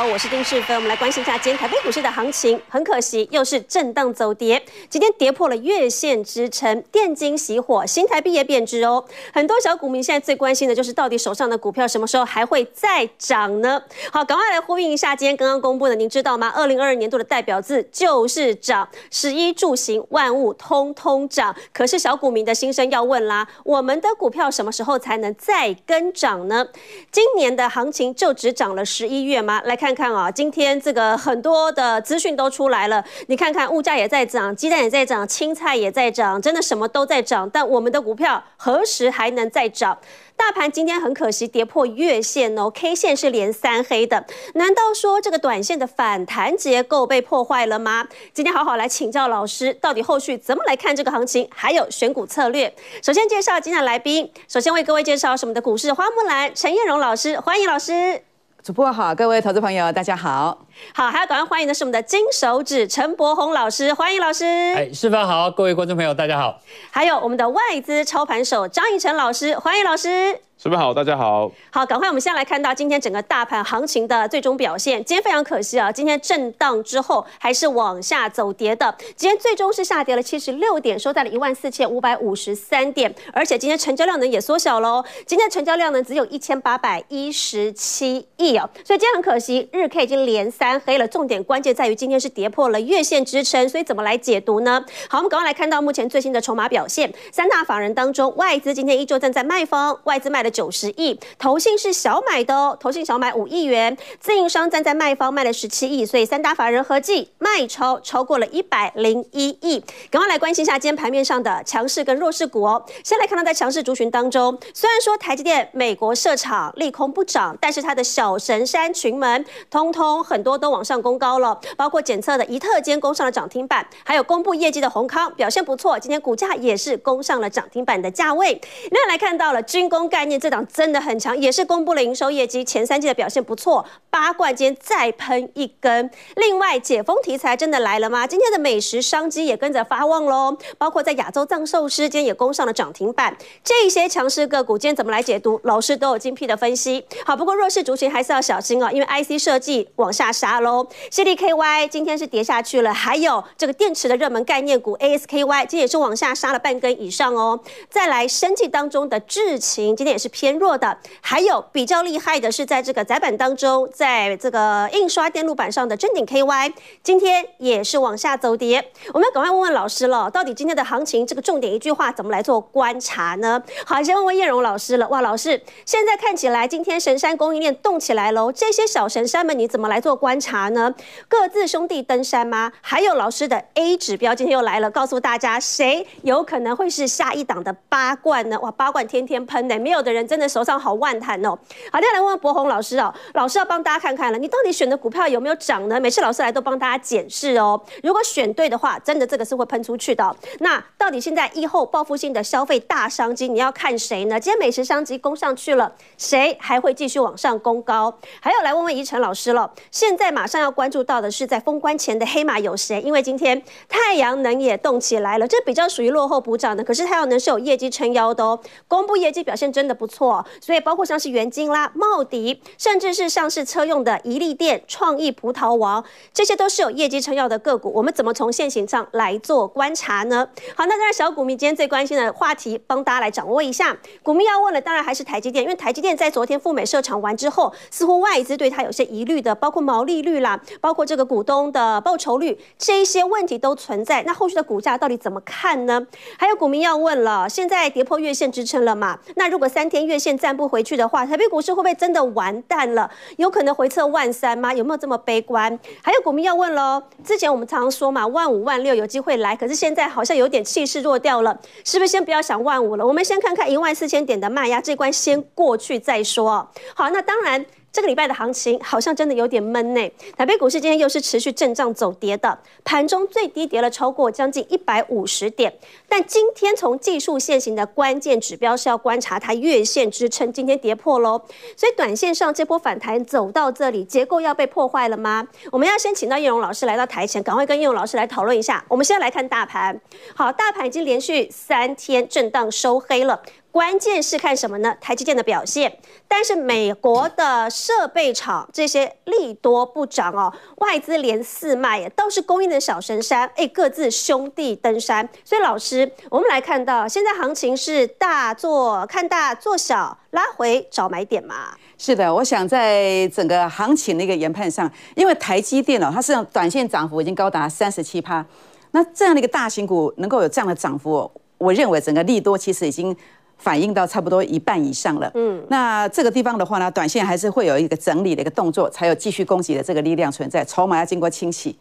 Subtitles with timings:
[0.00, 0.74] 好，我是丁世芬。
[0.74, 2.58] 我们来关心一下今天台北股市的行情。
[2.70, 9.04] 很可惜，又是震荡走跌，今天跌破了月线支撑，电金熄火，新台币也贬值哦。
[9.34, 13.82] 很多小股民现在最关心的就是，到底手上的股票什么时候还会再涨呢？
[14.10, 16.48] 好，赶快来呼应一下今天刚刚公布的，您知道吗？
[16.48, 21.54] 二零二二年度的代表字就是涨，食衣住行万物通通涨。
[21.74, 26.66] 可是小股民的心声要问啦，我们的股票什么时候才能再跟涨呢？
[27.12, 29.60] 今年的行情就只涨了十一月吗？
[29.66, 33.04] 来看看看啊，今天这个很多的资讯都出来了。
[33.26, 37.48] 你看看物价也在涨，鸡蛋也在涨，青菜也在涨，真的什么都在涨。
[37.50, 39.98] 但我们的股票何时还能再涨？
[40.36, 44.24] 大盘今天很可惜跌破月线哦，K 线是连三黑的。
[44.54, 48.06] 难道说这个短线的反弹结构被破坏了吗？
[48.32, 52.72] 今天好好来请教老师，到底后续怎么来看这个行情，还有选股策略。
[53.02, 58.29] 首先介绍今天的来宾，首先为各位介绍是我们的股市花木兰陈彦荣老师，欢迎老师。
[58.62, 60.66] 主播好，各位投资朋友，大家好。
[60.94, 64.44] 好，还要赶快欢迎的是我们的金手指陈柏宏老师，欢迎老师。
[64.44, 66.60] 哎，示范好，各位观众朋友，大家好。
[66.90, 70.38] 还有我们的外资操盘手张以晨老师，欢迎老师。
[70.62, 71.50] 世芬好，大家好。
[71.70, 75.02] 好，赶快我们先来看到今天整个大盘行情的最终表现。
[75.02, 78.94] 今天非常可惜啊，今天震荡之后还是往下走跌的。
[79.16, 83.10] 今天最终是下跌了七十六点，收在了一万四千五百五十三点。
[83.32, 88.68] 而且今天成交量呢也缩小喽，今天成交量呢只有一千八百一十七亿哦。
[88.84, 91.08] 所以今天很可惜，日 K 已经连三黑了。
[91.08, 94.84] 重点关键在于今天是跌破了月线支撑，所以怎么来解读呢？
[95.08, 97.10] 好，我们赶快来看到目前最新的筹码表现。
[97.32, 109.80] 三大法人当中，外资今天依旧站在卖方，外资卖的九十亿，投信是小买的哦，投信小买五亿元，自营商站在卖方卖了十七亿，所以三大法人合计卖超超过了一百零一亿。
[110.10, 112.84] 赶快来关心一下今天盘面上的强势跟弱势股哦。
[113.04, 128.60] 先来看到在强势族群当中，虽然说台积电美国设厂利空不涨，但是它的小神山群门通通很多都往上攻高了，包括检测的一特间攻上了涨停板，还有公布业绩的閎康表现不错，今天股价也是攻上了涨停板的价位。
[128.90, 130.39] 那来看到了军工概念。
[130.40, 133.84] 这档真的很强，也是公布了营收业绩，前三季的表现不错。
[134.08, 138.26] 八冠间再喷一根，另外解封题材真的来了吗？
[138.26, 143.36] 今天的美食商机也跟着发旺喽，包括在亚洲藏寿司间也攻上了涨停板。
[143.62, 145.60] 这些强势个股今天怎么来解读？
[145.64, 147.04] 老师都有精辟的分析。
[147.24, 150.86] 好，不过弱势族群还是要小心哦，因为 IC 设计往下杀喽。
[151.10, 157.60] CDKY 今天是跌下去了，还有这个电池的热门概念股 ASKY 今天也是往下杀了半根以上哦。
[157.90, 160.29] 再来，生技当中的智勤今天也是。
[160.30, 168.92] 偏弱的，还有比较厉害的是，在这个载板当中，在这个印刷电路板上的真鼎 KY，今天也是往下走跌。
[169.12, 173.62] 我们要赶快问问老师了，到底今天的行情这个重点一句话怎么来做观察呢？
[173.84, 175.08] 好，先问问叶荣老师了。
[175.08, 180.94] 哇，老师，现在看起来今天神山供应链动起来喽，这些小神山们你怎么来做观察呢？
[181.28, 182.72] 各自兄弟登山吗？
[182.80, 188.58] 还有老师的 A 指标今天又来了，告诉大家谁有可能会是下一档的八冠呢？
[188.60, 190.19] 哇，八冠天天喷呢，没有的人。
[190.26, 191.50] 真的手上好万谈哦！
[191.90, 196.00] 好，接下来问问柏宏老师哦，老师要帮大家看看了，你到底选的股票有没有涨呢？
[196.00, 197.80] 每次老师来都帮大家检视哦。
[198.02, 200.36] 如果选对的话，真的这个是会喷出去的。
[200.60, 204.38] 那到底现在疫后报复性的消费大商机，你要看谁呢？
[204.38, 208.12] 今天美食商机攻上去了，谁还会继续往上攻高？
[208.40, 209.70] 还有来问问贻程老师了。
[209.90, 213.00] 现在马上要关注到的是，在封关前的黑马有谁？
[213.00, 220.42] 因为今天太阳能也动起来了，这比较属于落后补涨的，可是太阳能是有业绩撑腰的哦，公布业绩表现真的不错。
[220.62, 226.02] 所以包括像是元晶啦、茂迪，甚至是像是车用的怡利电、创意、葡萄王，
[226.32, 227.92] 这些都是有业绩撑腰的个股。
[227.94, 230.48] 我们怎么从现行上来做观察呢？
[230.74, 233.94] 好，那当然小股民今天最关心的话题，帮大家来掌握一下。
[234.22, 244.22] 股民要问的当然还是台积电，因为台积电在昨天赴美设厂完之后，似乎外资对它有些疑虑的，包括毛利率啦，包括这个股东的报酬率，这一些问题都存在。
[244.22, 246.06] 那后续的股价到底怎么看呢？
[246.38, 249.18] 还有股民要问了，现在跌破月线支撑了嘛？
[249.34, 253.10] 那如果三天月线站不回去的话，台北股市会不会真的完蛋了？
[253.36, 254.72] 有可能回撤万三吗？
[254.72, 255.76] 有没有这么悲观？
[256.02, 263.04] 还有股民要问喽，之前我们常常说嘛，万五万六有机会来，可是现在好像有点气势弱掉了，是不是先不要想万五了？
[263.04, 266.70] 我们先看看一万四千点的卖压这关先过去再说。
[266.94, 267.66] 好，那当然。
[267.92, 270.12] 这个礼拜的行情好像真的有点闷呢。
[270.36, 275.72] 台北股市今天又是持续震荡走跌的，盘中最低跌了超过将近一百五十点。
[276.08, 281.40] 但今天从技术线型的关键指标是要观察它月线支撑，今天跌破喽。
[281.76, 285.46] 所以短线上这波反弹走到这里，结构要被破坏了吗？
[285.72, 288.84] 我们要先请到叶荣老师来到台前，赶快跟叶荣老师来讨论一下。
[288.88, 290.00] 我们现在来看大盘，
[290.34, 293.40] 好，大盘已经连续三天震荡收黑了。
[293.72, 294.94] 关键是看什么呢？
[295.00, 295.98] 台积电的表现。
[296.26, 305.28] 但是美国的设备厂这些利多不涨哦，外资连四卖，都是供应的小神山，哎，各自兄弟登山。
[305.44, 311.74] 所以老师，我们来看到现在行情是大做看大做小，拉回找买点嘛？
[311.98, 318.44] 是的，我想在整个行情的一个研判上，因为台积电哦，它是短线涨幅已经高达三十七趴，
[318.92, 323.16] 那这样的一个大型股能够有这样的涨幅，我认为整个利多其实已经。
[323.60, 331.76] 反映到差不多一半以上了，嗯，那这个地方的话呢，短线还是会有一个整理的一个动作，才有继续攻击的这个力量存在，筹码要经过清洗。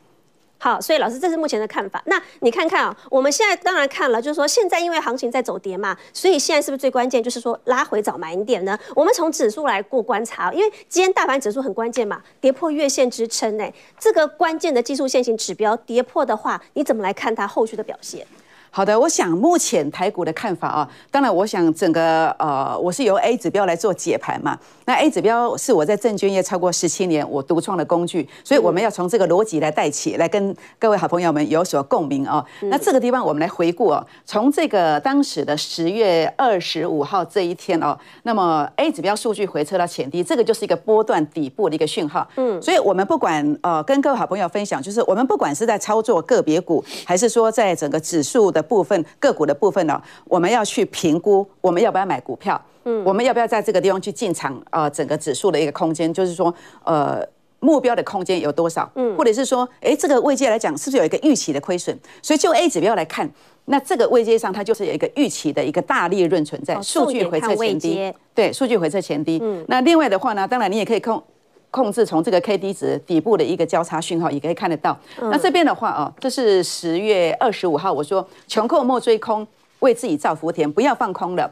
[0.62, 2.04] 好，所以老师，这是目前的看法。
[2.06, 8.78] 那你看看啊，我们现在当然看了，就是说现在因为行情在走跌嘛，所以现在是不是最关键就是说拉回找买点呢？
[8.94, 13.64] 我们从指数来过观察，因为今天大盘指数很关键嘛，跌破月线支撑呢，
[13.98, 18.28] 这个关键的技术线型指标跌破的话，你怎么来看它后续的表现？
[18.72, 24.58] 好的，我想目前台股的看法啊，当然我想整个呃，我是由 A 指标来做解盘嘛。
[24.86, 32.46] 那 A 指标是我在证券业超过十七年我独创的工具，所以我们要从这个逻辑来带起，来跟各位好朋友们有所共鸣哦。
[32.62, 42.28] 那这个地方我们来回顾哦，从这个当时的十月二十五号这一天哦，那么 A 指标数据回撤到前低，这个就是一个波段底部的一个讯号。
[42.36, 48.59] 嗯，所以我们不管呃跟各位好朋友分享，就是我们不管是在操作个别股，还是说在整个指数的。
[48.62, 52.60] 部分个股的部分呢，我们要去评估，我们要不要买股票？
[52.86, 54.62] 嗯，我们要不要在这个地方去进场？
[54.72, 56.54] 呃，整个指数的一个空间，就是说，
[56.86, 57.22] 呃，
[57.60, 58.90] 目标的空间有多少？
[58.96, 61.96] 嗯，或者是说，哎，这个位阶来讲，是不是有一个预期的亏损？
[62.22, 63.30] 所以就 A 指标来看，
[63.66, 69.40] 那这个位阶上，它就是有一个预期的一个大利润存在，数据回测前低，对，数据回测前低。
[69.44, 71.22] 嗯，那另外的话呢，当然你也可以控。
[71.72, 74.98] 控制从这个 K D 值底部的一个交叉讯号，也可以看得到。
[75.20, 79.46] 那这边的话啊，这是十月二十五号，我说穷寇莫追空，
[79.80, 81.52] 为自己造福田，不要放空了。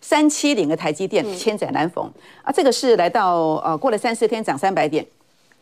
[0.00, 2.08] 三七零的台积电，千载难逢
[2.42, 2.52] 啊！
[2.52, 5.04] 这个是来到呃，过了三四天涨三百点。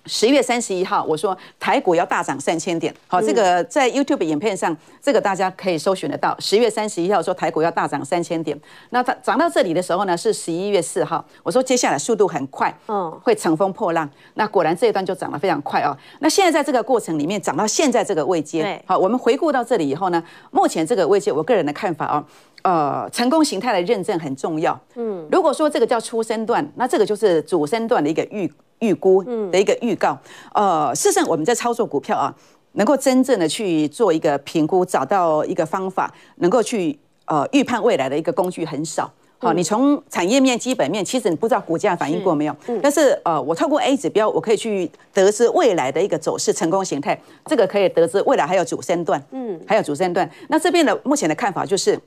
[0.07, 2.95] 十月三十一号，我说台股要大涨三千点。
[3.09, 6.37] 好，这个在 YouTube 影片上，这个大家可以搜寻得到。
[6.39, 8.59] 十月三十一号说台股要大涨三千点，
[8.91, 11.25] 那它涨到这里的时候呢，是十一月四号。
[11.43, 14.09] 我说接下来速度很快，嗯，会乘风破浪。
[14.35, 15.97] 那果然这一段就涨得非常快哦。
[16.21, 22.25] 那现在在这个过程里面涨到现在这个位阶，好，我们回顾到这里以后呢，目前这个位阶，我个人的看法哦，
[22.63, 24.79] 呃，成功形态的认证很重要。
[24.95, 28.53] 嗯，如果说这个叫初生段，那这个就是主升段的一个预。
[28.81, 30.19] 预估的一个预告，
[30.53, 32.35] 呃，事实上我们在操作股票啊，
[32.73, 39.11] 能够真正的去做一个评估，找到一个方法，能够去呃预判未来的一个工具很少。
[39.39, 50.31] 好，你从产业面、基本面，其实你不知道股价反应过没有，但是呃，我透过 A 指标，我可以去得知未来的一个走势、成功形态，这个可以得知未来还有主升段，嗯，还有主升段。
[50.49, 51.99] 那这边的目前的看法就是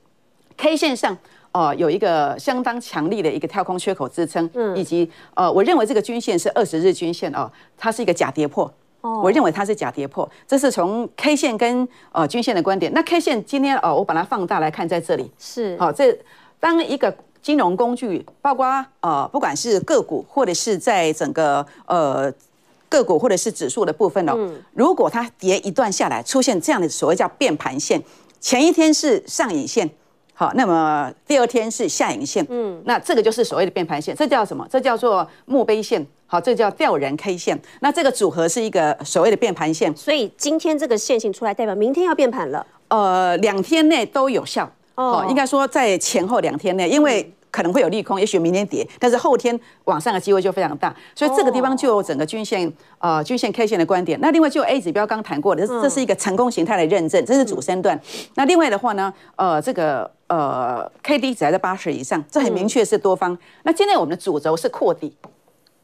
[0.59, 1.17] ，K 线上。
[1.51, 8.71] 哦，有一个相当强力的一个跳空缺口支撑，嗯，以及呃，我认为这个均线是二十日均线哦，它是一个假跌破，
[9.01, 12.93] 哦，我认为它是假跌破，这是从 K 线跟呃均线的观点。
[12.93, 16.15] 那 K 线今天哦，我把它放大来看，在这里是，好，这
[16.59, 17.11] 当一个
[17.41, 22.31] 金融工具，包括呃，不管是个股或者是在整个呃
[22.87, 24.37] 个股或者是指数的部分哦，
[24.75, 27.99] 如果它跌一段下来，出现这样的所谓叫变盘线，
[28.39, 29.89] 前一天是上影线。
[30.39, 34.65] 好，那么第二天是下影线，嗯，那这个就是所谓的变盘线，这叫什么？
[34.71, 37.59] 这叫做墓碑线，好，这叫吊人 K 线。
[37.81, 42.65] 那这个组合是一个所谓的变盘线，所以今天这个线型出来，代表明天要变盘了。
[42.87, 47.33] 呃，两天内都有效，哦，应该说在前后两天内，因为。
[47.51, 54.19] 可能会有利空，也许明天跌，但是后天往上的机会就非常大，所以这个地方就有整个均线呃均线 K 线的观点。
[54.21, 57.99] 那另外就 A 指标刚谈过的，这是一个成功形态的认证，这是主升段。
[58.35, 63.37] 那另外的话呢，呃这个呃 K D 值还在八十以上，这很明确是多方。
[63.63, 65.15] 那今天我们的主轴是扩底，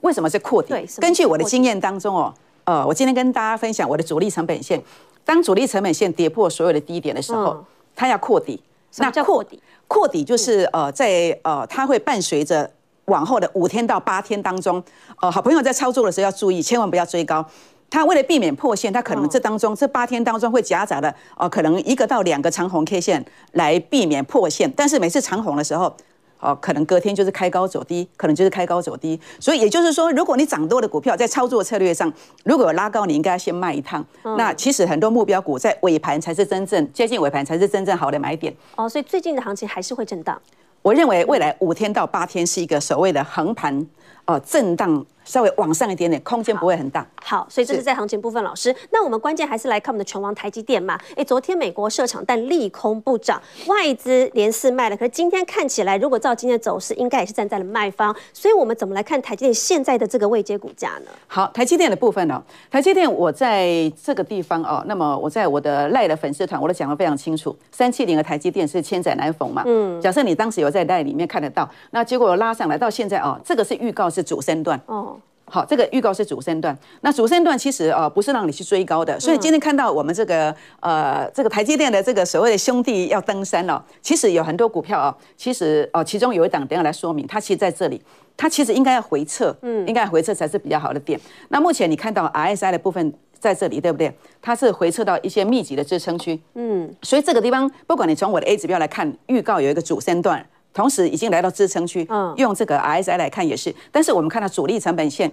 [0.01, 0.73] 为什么是扩底？
[0.99, 2.33] 根据我的经验当中哦，
[2.65, 4.79] 呃我今天跟大家分享我的主力成本线，
[5.23, 8.61] 当主力成本线跌破所有的低点的时候，它要扩底。
[8.97, 12.69] 那扩底，扩底就是呃，在呃，它会伴随着
[13.05, 14.81] 往后的五天到八天当中，
[15.21, 17.45] 呃，好朋友在操作的时候要注意，千万不要追高。
[17.89, 25.95] 它为了避免破线，它可能这当中这八天当中会夹杂了呃，可能一个到两个长红 K 线来避免破线，但是每次长红的时候。
[26.39, 32.11] 哦，可能隔天就是开高走低，可能就是开高走低，所以也就是说，如果你涨多的股票在操作策略上，
[32.43, 34.05] 如果有拉高，你应该先卖一趟。
[34.23, 38.53] 嗯、那其实很多目标股在尾盘才是真正接近尾盘才是真正好的买点。
[38.75, 40.39] 哦，所以最近的行情还是会震荡。
[40.81, 43.87] 我认为未来五天到八天是一个所谓的横盘，
[44.25, 47.05] 哦震荡稍微往上一点点，空间不会很大。
[47.21, 48.73] 好，所以这是在行情部分，老师。
[48.91, 50.97] 那我们关键还是来看我们的拳王台积电嘛？
[51.17, 54.95] 哎，昨天美国设厂，但利空不涨，外资连四卖了。
[54.95, 58.15] 可是今天看起来，如果照今天的走势，应该也是站在了卖方。
[58.31, 61.11] 所以我们怎么来看台积电现在的这个未接股价呢？
[61.27, 62.37] 好，台积电的部分呢、哦，
[62.69, 69.63] 台积电我在这个地方哦，那么我在我的赖的粉丝团，我都讲得非常清楚，三七零的台积电是千载难逢嘛。
[69.65, 69.99] 嗯。
[69.99, 75.14] 假设你当时有在赖里面看得到，那结果拉上来到现在哦，这个是预告是主升段哦。
[75.47, 76.77] 好，这个预告是主升段。
[77.01, 83.83] 那主升段其实呃不是让你去追高的，所以今天看到我们这个呃这个台积电的这个所谓的兄弟要登山了。
[84.01, 88.01] 其实有很多股票啊，其实哦其中有一档等下来说明，它其实在这里，
[88.35, 91.19] 它其实应该要回撤，嗯，应该要回撤才是比较好的点。
[91.49, 94.11] 那目前你看到 RSI 的部分在这里，对不对？
[94.41, 100.43] 它是回撤到一些密集的支撑区，嗯，所以这个地方不管你从我的 A 指标来看，预告有一个主升段。
[100.75, 105.31] 同时已经来到支撑区，用这个 RSI 来看也是，但是我们看到主力成本线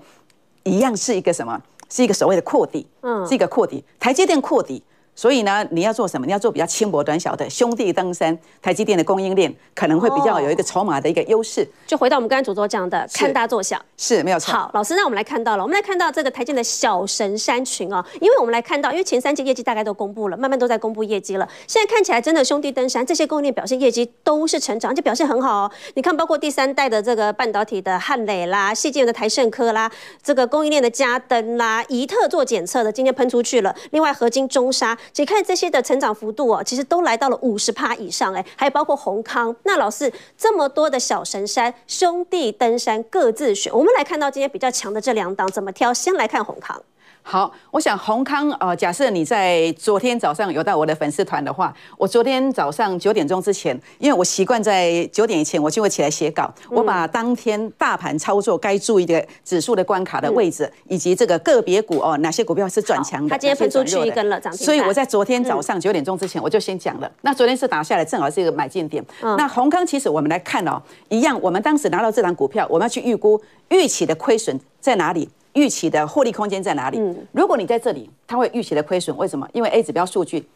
[0.63, 1.61] 一样是一个什么？
[1.91, 4.83] 是一个所谓的扩底，嗯，是一个扩底，台积电扩底。
[5.15, 6.27] 所以呢，你要做什么？
[6.27, 11.69] 你要做比较轻薄短小的兄弟登山，台积电的供应链可能会比较有一个筹码的一个优势。
[11.87, 14.53] 就回到我们刚才主播讲的，看大做小是没有错。
[14.53, 21.47] 好，老师，那我们来看到了，我们来看到这个台积的小神山群哦，因为我们来看到，因为前三季业绩大概都公布了，慢慢都在公布业绩了。
[21.67, 25.71] 现在看起来真的兄弟登山这些供应链表现业绩都是成长，而且表现很好哦。
[25.95, 29.91] 你看，包括第三代的这个半导体的汉磊啦，细晶的台盛科啦，
[30.23, 33.75] 这个供应链的嘉登啦，宜特做检测的今天喷出去了。
[33.91, 34.73] 另外，合金、中
[35.13, 35.83] 只看这些的。
[35.83, 39.55] 成长幅度哦，其实都来到了五十趴以上哎，还有包括宏康。
[39.65, 45.93] 那老师这么多的小神山兄弟登山各自选，我们来看到今天比较强的这两档怎么挑？
[45.93, 46.81] 先来看宏康。
[47.25, 67.11] 好，我想宏康呃，假设你在昨天早上有到我的粉丝团的话，我昨天早上九点钟之前，因为我习惯在九点以前我就会起来写稿，我把当天大盘操作该注意的指数的关卡的位置，以及这个个别股哦，哪些股票是转强的，它今天分出去一根了所以我在昨天早上九点钟之前我就先讲了。
[67.23, 69.03] 那昨天是打下来，正好是一个买进点。
[69.21, 75.29] 那宏康其实我们来看哦，一样，我们当时拿到这档股票，我们要去预估预期的亏损在哪里。
[75.55, 77.01] 预期的获利空间在哪里？
[77.33, 79.49] 如果你在这里，它会预期的亏损，为什么？
[79.53, 80.47] 因为 A 指标数据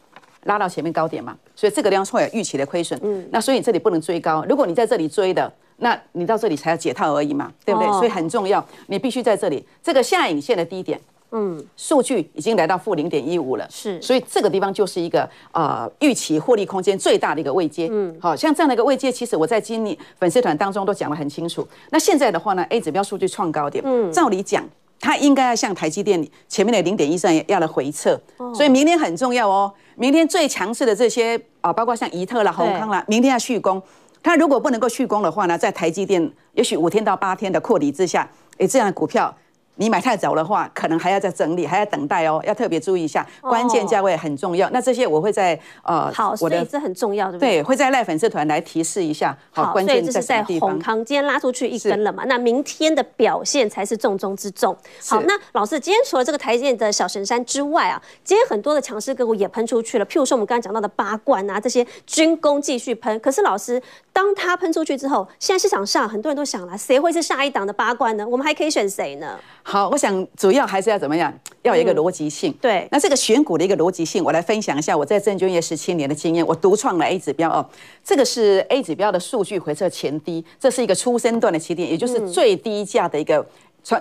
[0.43, 2.99] 拉到前面高点嘛，所以这个地方会有预期的亏损。
[3.03, 4.43] 嗯，那所以这里不能追高。
[4.47, 7.87] 如果你在这里追的，那你到这里才要解套而已嘛，对不对？
[7.91, 10.99] 所以很重要，你必须在这里这个下影线的低点，
[11.31, 17.87] 嗯，数据已经来到负零点一五了，是，所以这个地方就是一个呃预期获利空间最大的一个位阶。
[17.91, 21.67] 嗯，好像这样的一个位阶，其实我在今年粉丝团当中都讲得很清楚。
[21.91, 24.67] 那现在的话呢，A 指标数据创高点，嗯，照理讲。
[24.99, 28.19] 它应该要像台积电前面的零点一三要来回撤，
[28.53, 29.71] 所以明天很重要哦。
[29.95, 33.81] 明天最强势的这些啊，包括像怡特啦、宏康啦，明天要续攻。
[34.21, 39.33] 它如果不能够续攻的话呢，在台积电也许五天到八天的扩底之下，诶，这样的股票。
[39.77, 44.69] 你买太早的话，可能还要再整理，还要等待哦，要特别注意一下，关键价位很重要。
[44.71, 47.57] 那这些我会在呃，好，所以这很重要，对不对？
[47.57, 49.37] 对，会在赖粉丝团来提示一下。
[49.51, 50.77] 好，关键在什么地方？
[50.77, 52.23] 閎康今天拉出去一根了嘛？
[52.25, 54.75] 那明天的表现才是重中之重。
[55.07, 60.05] 好，那老师今天除了这个台积电的小神山之外啊，今天很多的强势个股也喷出去了。
[60.05, 63.19] 譬如说我们刚刚讲到的八冠啊，这些军工继续喷。
[63.19, 63.81] 可是老师，
[64.11, 68.27] 当它喷出去之后，现在市场上很多人都想了，谁会是下一档的八冠呢？
[68.27, 69.39] 我们还可以选谁呢？
[69.69, 71.33] 好，我想主要还是要怎么样？
[71.61, 72.53] 要有一个逻辑性。
[72.53, 76.47] 嗯、对，那这个选股的一个逻辑性，我来分享一下我在证券业十七年的经验。
[76.47, 77.67] 我独创了 A 指标哦，
[78.01, 83.45] 这个是 A 指标的数据回测前低，这是一个初升段的起点，也就是最低价的一个。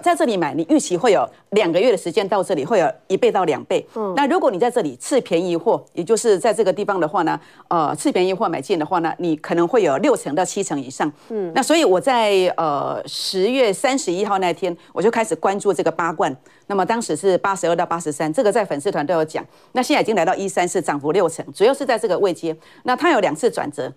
[0.03, 3.87] 在这里买，你预期会有两个月的时间到这里会有一倍到两倍。
[3.95, 7.39] 嗯，那如果你在这里次便宜货，也就是在这个地方的话呢，
[7.69, 11.11] 呃，次便宜货买进的话呢，你可能会有六成到七成以上。
[11.29, 16.35] 嗯，那所以我在呃十月三十一号那天，我就开始关注这个八冠。
[16.67, 19.45] 那么当时是八十二到八十三，这个在粉丝团都有讲。
[19.71, 22.57] 那现在已经来到一三四，涨幅六成，主要是在这个位阶。
[22.83, 23.93] 那它有两次转折。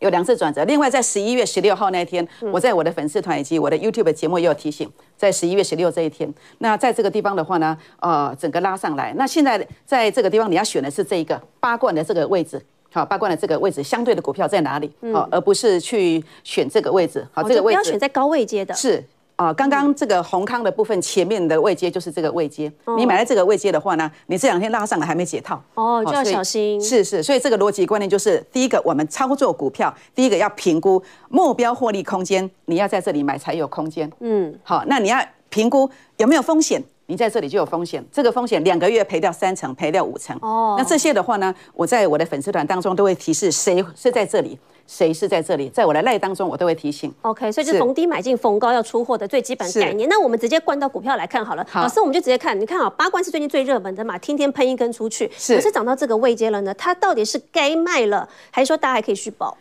[0.00, 12.60] 有两次转折，另外在十一月十六号那一天，我在我的粉丝团以及我的 YouTube 节目也有提醒，在十一月十六这一天，那在这个地方的话呢，呃，整个拉上来，那现在在这个地方你要选的是这一个八冠的这个位置，
[12.92, 14.90] 好，八冠的这个位置相对的股票在哪里？
[15.12, 19.04] 好，而不是去选这个位置，好，这个位置不要选在高位接的，是。
[19.38, 26.80] 啊，刚刚这个宏康的部分前面的位阶就是这个位阶，你买在这个位阶的话呢，你这两天拉上来还没解套哦，就要小心。
[26.82, 34.10] 是是，所以这个逻辑观念就是，第一个我们操作股票，第一个要评估目标获利空间，你要在这里买才有空间。
[34.18, 38.04] 嗯，好，那你要评估有没有风险，你在这里就有风险。
[38.10, 40.36] 这个风险两个月赔掉三成，赔掉五成。
[40.42, 44.58] 哦，那这些的话呢，我在我的粉丝团当中都会提示谁是在这里。
[44.88, 45.68] 谁是在这里？
[45.68, 47.14] 在我的赖当中，我都会提醒。
[47.20, 50.08] OK，所以就是逢低买进，逢高要出货的最基本概念。
[50.08, 51.66] 那我们直接灌到股票来看好了。
[51.70, 55.30] 好，老师，我们就直接看，你看啊，八冠是最近最热门的嘛，天天喷一根出去。
[55.36, 59.54] 是，可是涨到这个位阶了呢，它到底是该卖了，还是说大家还可以续抱？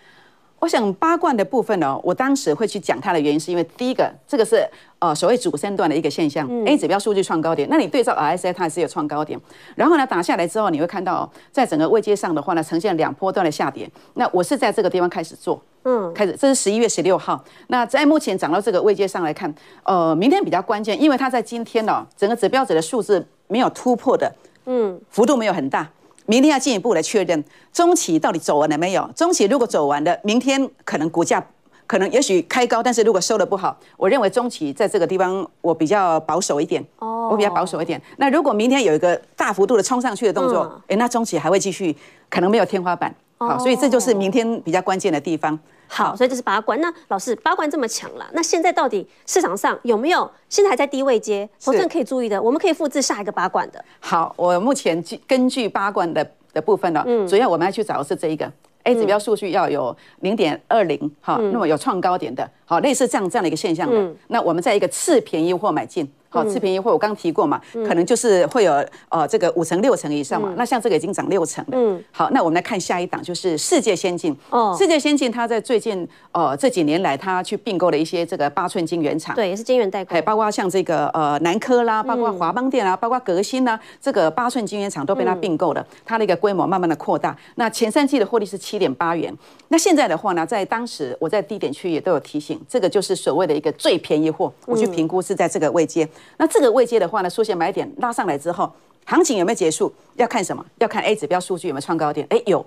[0.60, 9.40] 我想八冠的部分呢，我当时会去讲它的原因，是因为第一个，这个是呃所谓主升段的一个现象，A 指标数据创高点，那你对照 RSI 它也是有创高点，
[9.76, 13.90] 然后呢打下来之后，你会看到在整个位阶上的话呢，呈现两波段的下跌。
[14.16, 17.44] 那我是在这个地方开始做，嗯，开始，这是十一月十六号。
[17.68, 24.34] 那在目前涨到这个位阶上来看，呃，明天比较关键，因为它在今天呢，整个指标者的数字没有突破的，
[24.66, 25.88] 嗯，幅度没有很大。
[26.28, 27.44] 明天要进一步来确认
[27.74, 29.10] 中期到底走完了没有？
[29.16, 31.44] 中期如果走完了，明天可能股价
[31.88, 36.86] 可能也许开高，但是如果收的不好，我认为中期在这个地方我比较保守一点。
[37.00, 38.02] 哦，我比较保守一点。
[38.18, 41.96] 那如果明天有一个大幅度的冲上去的动作，哎、嗯，那中期还会继续，
[42.30, 43.14] 可能没有天花板。
[43.38, 45.58] 好，所以这就是明天比较关键的地方。
[45.88, 46.80] 好，所以这是八冠。
[46.82, 53.84] 那老师，八冠这么强了，那现在到底市场上有没有现在还在低位阶，投资人可以注意的，我们可以复制下一个八冠的。
[54.00, 58.52] 好，我目前根据八冠的的部分呢，嗯，主要我们要去找的是这一个
[58.84, 66.08] A 指标数据要有零点二零，哈，那么有创高点的，好，类似这样这样的一个现象的，嗯，那我们在一个次便宜货买进。
[66.30, 68.74] 好，次便宜货我刚提过嘛，可能就是会有
[69.08, 70.54] 呃这个五成六成以上嘛。
[70.58, 71.72] 那像这个已经涨六成了。
[71.72, 72.04] 嗯。
[72.12, 74.36] 好，那我们来看下一档，就是世界先进。
[74.50, 74.76] 哦。
[74.78, 79.34] 世界先进，它在最近呃这几年来，它去并购了一些这个八寸晶圆厂。
[79.36, 80.14] 对，也是晶圆代工。
[80.14, 87.36] 还包括像这个呃南科啦，包括华邦电啊，包括革新啦，这个八寸晶圆厂都被它并购了，它的一个规模慢慢的扩大。
[87.56, 89.34] 那前三季的获利是七点八元。
[89.70, 96.08] 那现在的话呢，在当时我在低点区也都有提醒，这个就是所谓的一个最便宜货，我去评估是在这个位阶。
[96.38, 98.72] 那这个位阶的话呢，出现买点拉上来之后，
[99.06, 99.94] 行情有没有结束？
[100.16, 100.66] 要看什么？
[100.80, 102.26] 要看 A 指标数据有没有创高点？
[102.30, 102.66] 哎，有，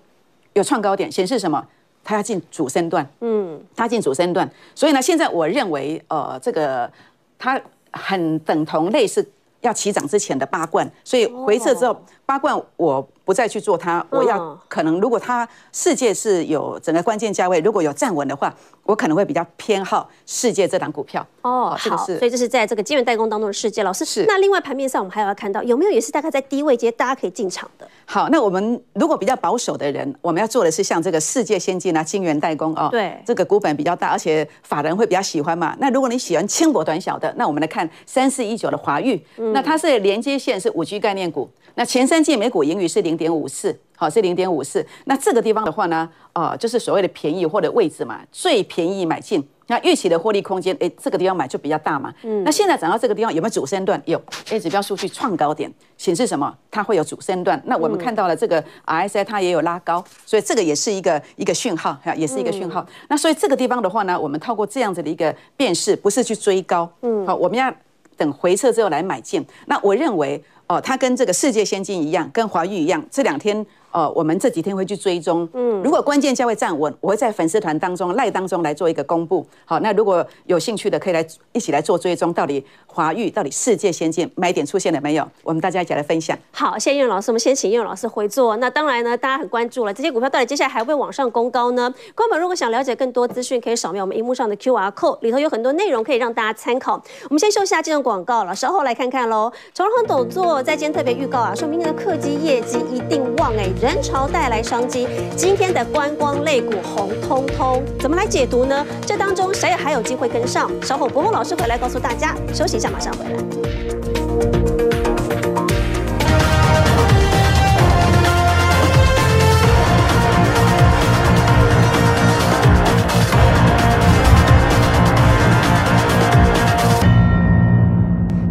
[0.54, 1.66] 有创高点，显示什么？
[2.02, 3.06] 它要进主升段。
[3.20, 4.50] 嗯，它进主升段。
[4.74, 6.90] 所以呢，现在我认为，呃，这个
[7.38, 7.60] 它
[7.92, 9.26] 很等同类似
[9.60, 13.04] 要起涨之前的八冠，所以回撤之后，八冠我。
[13.22, 21.24] 不再去做它，我要可能如果它世界是有整个关键价位，如果有站稳的话，我可能会比较偏好世界这档股票。
[21.42, 23.84] 哦，这个是，所以这是在这个晶圆代工当中的世界。
[23.84, 24.24] 老师是。
[24.26, 27.86] 那另外盘面上，我们还要看到有没有也是大概在低位阶，大家可以进场的。
[28.04, 35.76] 好，那我们如果比较保守的人，我们要做的是像这个世界先进啊，晶圆代工哦，对，这个股本比较大，而且法人会比较喜欢嘛。
[35.78, 44.84] 那如果你喜欢轻薄短小的，那我们来看三四一九的华裕，那它是连接线是五 G 概念股，那前三季每股盈余是零点五四，好，是零点五四。
[45.04, 49.46] 那这个地方的话呢，呃，就是所谓的便宜或者位置嘛，最便宜买进。
[49.66, 52.12] 那预期的获利空间，哎，这个地方买就比较大嘛。
[52.24, 52.42] 嗯。
[52.42, 54.02] 那现在涨到这个地方有没有主升段？
[54.04, 56.52] 有，A 指标数据创高点显示什么？
[56.72, 57.62] 它会有主升段。
[57.66, 62.84] 那我们看到了这个 RSI 它也有拉高，所以这个也是一个一个讯号，哈，也是一个讯号。
[63.08, 67.72] 那所以这个地方的话呢，我们透过这样子的一个辨识，不是去追高，嗯，好，我们要
[68.16, 69.46] 等回撤之后来买进。
[69.66, 70.42] 那我认为。
[70.70, 73.66] 哦，它跟这个世界先进一样，跟华裕一样，这两天。
[73.90, 75.48] 呃，我们这几天会去追踪。
[75.52, 79.44] 嗯，如果关键价位站稳，我会在粉丝团当中、赖当中来做一个公布。
[79.64, 82.32] 好，那如果有兴趣的，可以来一起来做追踪。
[82.32, 85.28] 到底华裕，到底世界先进买点出现了没有？
[85.42, 86.38] 我们大家一起来分享。
[86.52, 87.30] 好，谢谢燕老师。
[87.30, 88.56] 我们先请燕老师回座。
[88.58, 91.92] 那当然呢，大家很关注了，这些股票到底接下来还会往上攻高呢？
[92.14, 97.02] 观众们如果想了解更多资讯，可以扫描我们荧幕上的 QR code，里头有很多内容可以让大家参考。
[97.24, 99.50] 我们先休息下这段广告了，稍后来看看喽。
[99.74, 104.60] 长荣斗座在今天特别预告啊，说明年的客机业绩一定旺哎，人潮带来。
[104.62, 108.86] 商机，今天的观光类股红通通，怎么来解读呢？
[109.06, 110.70] 这当中谁还有机会跟上？
[110.82, 112.36] 稍后柏宏老师回来告诉大家。
[112.52, 113.30] 休息一下，马上回来。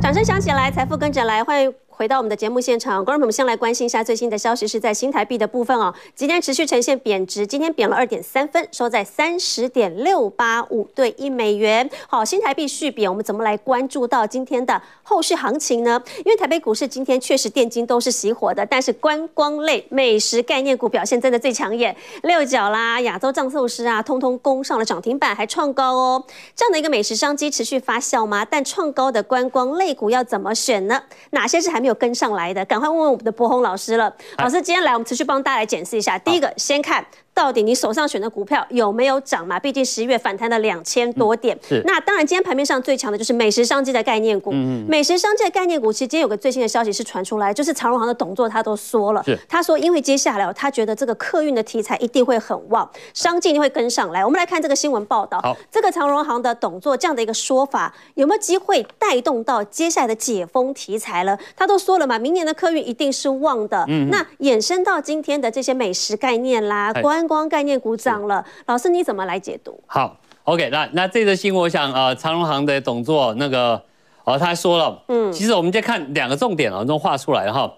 [0.01, 1.71] 掌声响起来，财富跟着来，欢迎。
[1.99, 5.93] 回到我们的节目现场，观众朋友们，先来关心一下最新的消息，是在新台币的部分哦。
[6.15, 11.89] 今天持续呈现贬值，今天贬了二点三分，收在三十点六八五兑一美元。
[12.07, 16.01] 好，新台币续贬，我们怎么来关注到今天的后续行情呢？
[16.19, 26.23] 因为台北股市今天确实电金都是熄火的，但是观光类美食概念股表现真的最抢眼，六角啦、亚洲藏寿司啊，通通攻上了涨停板，还创高哦。
[26.55, 28.45] 这样的一个美食商机持续发酵吗？
[28.45, 31.03] 但创高的观光类股要怎么选呢？
[31.31, 31.88] 哪些是还没有？
[31.89, 34.13] 有跟上来的，赶快问问我们的柏宏老师了。
[34.38, 36.17] 老师今天来，我们持续帮大家来检视一下。
[36.19, 37.06] 第一个，先看。
[37.39, 39.58] 到底你手上选的股票有没有涨嘛？
[39.58, 41.56] 毕竟十一月反弹了两千多点。
[41.56, 41.84] 嗯、是。
[41.86, 44.52] 那当然，今天盘面上最强的就是美食商机的概念股。
[44.54, 54.25] 嗯，美食商机的概念股，其实今天有个最新的消息是传出来，就是长荣行的董座他都说了，他说因为接下来他觉得这个客运的题材一定会很旺，商机一定会跟上来。
[54.25, 61.39] 我们来看这个新闻报道，好，这个长荣行的董座这样的一个说法，有没有机会带动到接下来的解封题材了？
[61.56, 63.86] 他都说了嘛，明年的客运一定是旺的。
[63.88, 69.79] 嗯，那衍生到今天的这些美食概念啦，观光概念股涨了，老师你怎么来解读？
[69.85, 73.79] 好，OK，那那这则新闻，我想呃，长荣航的董座那个
[74.23, 77.71] 哦，他说了，嗯，其实我们在看两个重点啊，都画出来了哈，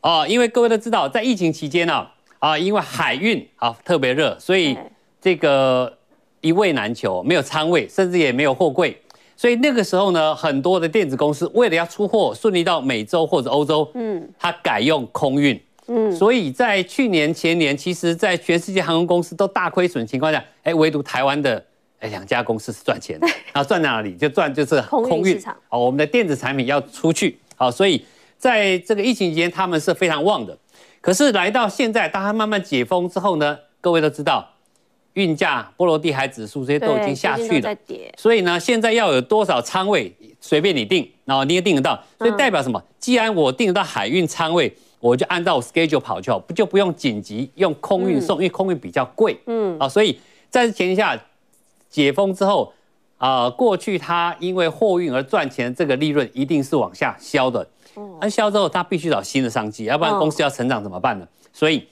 [0.00, 2.04] 哦，因为各位都知道，在疫情期间呢，
[2.40, 4.76] 啊，因为海运啊特别热，所以
[5.20, 5.96] 这个
[6.40, 9.00] 一位难求，没有仓位，甚至也没有货柜，
[9.36, 15.60] 所以那个时候呢，很多的电子公司为了要出货顺利到美洲或者欧洲，嗯，他改用空运。
[15.88, 21.64] 嗯，所以在去年前年，其实，在全世界航空公司都大亏损情况下，哎，唯独台湾的
[22.00, 24.14] 哎两家公司是赚钱的， 然后赚在哪里？
[24.16, 25.56] 就赚就是空运市场。
[25.68, 28.04] 好，我们的电子产品要出去，好，所以
[28.36, 30.56] 在这个疫情期间，他们是非常旺的。
[31.00, 34.48] 可是来到现在，当它慢慢解封之后呢，各位都知道，
[35.16, 37.76] 运价、波罗的海指数这些都已经下去了，
[38.16, 42.02] 所以呢，现在要有多少仓位，随便你定，然后你也定得到。
[42.16, 42.82] 所以代表什么？
[42.98, 44.74] 既然我定得到海运仓位。
[44.98, 49.38] 我就按照我 schedule 跑就好，不就不用紧急用空运送，嗯、因为空运比较贵。
[49.46, 51.16] 嗯啊，所以在这前提下
[51.88, 52.72] 解封之后
[53.18, 57.64] 啊、呃，过去它因为货运而赚钱，这个利润一定是往下消的。
[57.94, 61.28] 嗯，而消之后，它必须找新的商机，要不然公司要成长怎么办呢？
[61.52, 61.86] 所以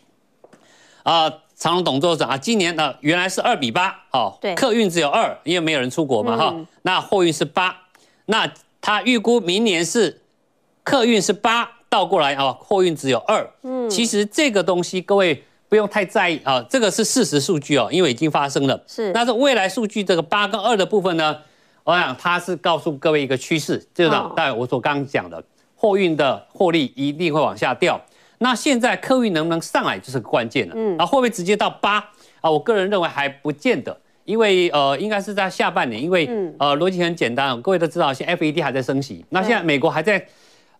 [1.05, 1.33] 啊，
[1.65, 7.75] 长荣董座长啊，今年呢原来是二比八，哦，对，客运只有二，因为没有人出国嘛，哈、嗯，那货运是八，
[8.27, 8.47] 那
[8.83, 10.21] 他预估明年是
[10.83, 11.71] 客运是八。
[11.89, 13.49] 倒过来啊，货运只有二。
[13.63, 18.79] 嗯，其实这个东西各位不用太在意啊，这个是事实数据哦，因为已经发生了。
[18.87, 21.35] 是，那是未来数据这个八跟二的部分呢，
[21.85, 25.43] 我想它是告诉各位一个趋势，就是当然我所刚刚讲的，
[25.77, 27.99] 货运的获利一定会往下掉。
[28.39, 30.75] 那现在客运能不能上来就是个关键了。
[30.77, 31.97] 嗯，啊，会不会直接到八
[32.41, 32.51] 啊？
[32.51, 40.27] 我个人认为还不见得，因为呃，应该是在下半年，因为呃，逻辑很简单，各位都知道，现在 FED 还在升息，那现在美国还在。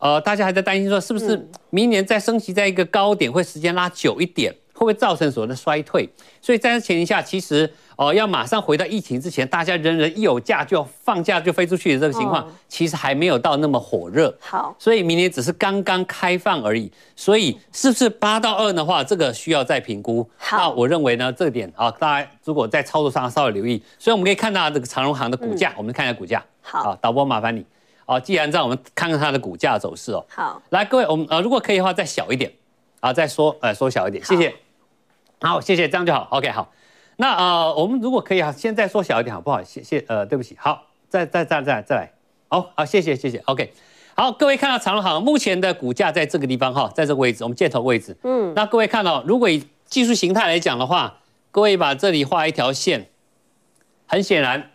[0.01, 6.07] 呃，大家还在担心说，是不是明年再升息在一个高点会时间拉久一点，会不会造成所谓的衰退？
[6.43, 14.37] 所以在这前提下，其实呃要马上回到疫情之前，大家人人一有假就放假就飞出去的这个情况，其实还没有到那么火热。
[14.41, 16.91] 好，所以明年只是刚刚开放而已。
[17.17, 20.29] 所以是不是八到二的话，这个需要再评估。
[20.37, 23.81] 好，那我认为呢，这点啊，大家如果在操作上稍微留意。
[23.99, 26.45] 所以我们可以看到这个长荣行的股价，我们看一下股价。
[26.61, 27.65] 好，导播麻烦你。
[28.07, 30.25] 好，既然这样，我们看看它的股价走势哦。
[30.29, 32.53] 好，来各位，我们呃，如果可以的话，再小一点，
[33.01, 34.55] 啊，再缩呃缩小一点，谢谢。
[35.41, 36.27] 好，谢谢，这样就好。
[36.31, 36.73] OK，好。
[37.17, 39.63] 那呃，我们如果可以啊，现在缩小一点，好不好？
[39.63, 40.57] 谢谢，呃，对不起。
[40.59, 42.13] 好，再再再再再来。
[42.49, 43.39] 好，好，谢谢谢谢。
[43.47, 43.73] OK，
[44.17, 48.17] 好，各位看到长荣航目前的股价在这个地方哈，在这个位置，我们箭头位置。
[48.23, 48.53] 嗯。
[48.55, 51.19] 那各位看到，如果以技术形态来讲的话，
[51.51, 53.09] 各位把这里画一条线，
[54.07, 54.71] 很显然，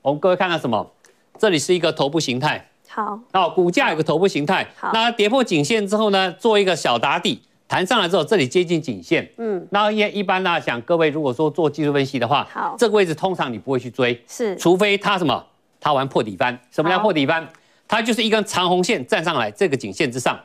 [0.00, 0.92] 我们各位看到什么？
[1.38, 2.68] 这里是一个头部形态。
[2.88, 7.42] 好，那，股价有个头部形态，好，那跌破颈线之后呢，做一个小打底，
[7.72, 15.42] 弹上来之后，这里接近颈线，嗯，那一一般呢，想各位如果说做技术分析的话，好，这个位置通常你不会去追，是，除非它什么，
[15.80, 17.48] 它玩破底翻，什么叫破底翻？
[17.88, 20.38] 它就是一根长红线站上来，这个颈线之上，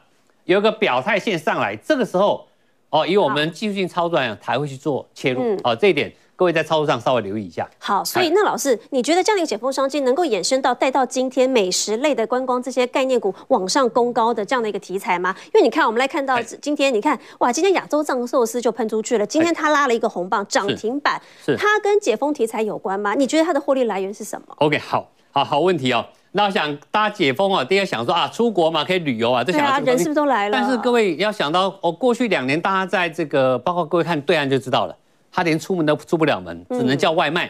[0.46, 2.48] 有一个表态线上来，这个时候，
[2.92, 6.10] 哦，以我们技术性操作来讲，才会去做切入，哦，这一点。
[6.38, 7.68] 各位在操作上稍微留意一下。
[7.80, 15.36] 好，所以那老师，你觉得这样的一个解封商机能够衍生到带到今天美食类的观光这些概念股往上攻高的这样的一个题材吗？
[15.46, 21.20] 因为你看，我们来看到今天，你看哇，今天亚洲藏寿司就喷出去了，今天它拉了一个红棒涨停板，
[21.58, 23.16] 它跟解封题材有关吗？
[23.16, 26.06] 你觉得它的获利来源是什么？OK，好好好问题哦。
[26.34, 30.52] 那我想大家解封啊，第一个想说啊，出国嘛可以旅游啊，这想啊，人是不是都来了？
[30.56, 34.96] 但是各位要想到，哦，过去两年大家在这个，包括各位看对岸就知道了。
[35.38, 37.46] 他连出门都出不了门，只能叫外卖，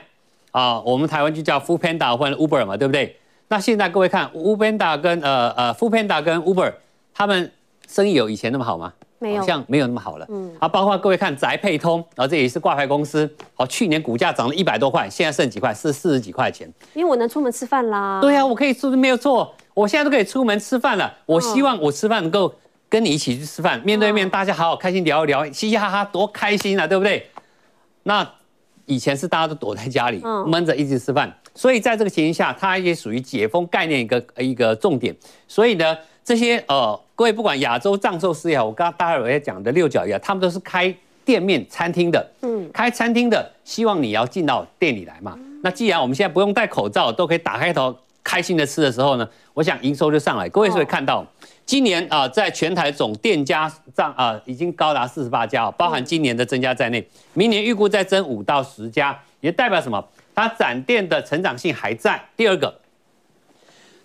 [0.52, 3.15] 嗯、啊，我们台湾就叫 Foodpanda 或者 Uber 嘛，对不对？
[3.47, 6.73] 那现在各位看，Foodpanda 跟呃呃 Foodpanda 跟 Uber，
[7.13, 7.50] 他们
[7.88, 8.91] 生意有以前那么好吗？
[9.19, 10.26] 没有，好像没有那么好了。
[10.28, 15.73] 嗯，啊，包括各位看宅配通，然后，这也是挂牌公司，好，去年股价涨了一百多块，现在剩几块？
[15.73, 16.69] 是四十几块钱。
[16.93, 18.19] 因为我能出门吃饭啦。
[18.21, 21.10] 对呀、啊，我可以出，没有错，我现在都可以出门吃饭了。
[21.26, 22.54] 我希望我吃饭能够
[22.89, 27.26] 跟你一起去吃饭，面对面，大家好好开心聊一聊，嘻嘻哈哈，多开心啊，对不对？
[28.08, 28.26] 那
[28.86, 35.13] 以前是大家都躲在家里闷着一直吃饭，所以在这个情形下，它也属于解封概念一个一个重点。
[35.46, 45.34] 所以呢，这些呃各位不管亚洲藏寿司也好，我刚刚大家有在讲的六角也好，他们都是开店面餐厅的，嗯，开餐厅的希望你要进到店里来嘛。
[45.36, 47.93] 嗯、那既然我们现在不用戴口罩，都可以打开头
[48.24, 50.48] 开心的吃的时候呢，我想营收就上来。
[50.48, 51.28] 各位是会看到，哦、
[51.67, 60.01] 今年啊、呃，在全台总店家上啊、呃，已经高达四十八家，包含今年的增加在内，明年预估再增五到十家，也代表什么？
[60.34, 62.23] 它展店的成长性还在。
[62.38, 62.73] 第二个，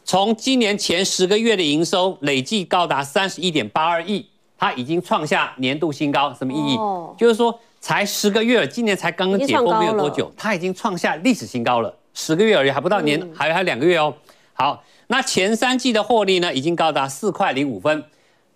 [0.05, 4.27] 从今年前十个月的营收累计高达三十一点八二亿，
[4.59, 6.35] 它已经创下年度新高。
[6.37, 6.77] 什么意义？
[6.77, 11.95] 哦、就是说才十个月，今年才刚刚解封没有多久，它已经创下历史新高了。
[12.13, 14.13] 十个月而已，还不到年，嗯、还还两个月哦。
[14.55, 18.05] 好，那前三季的获利呢，已经高达四块零五分，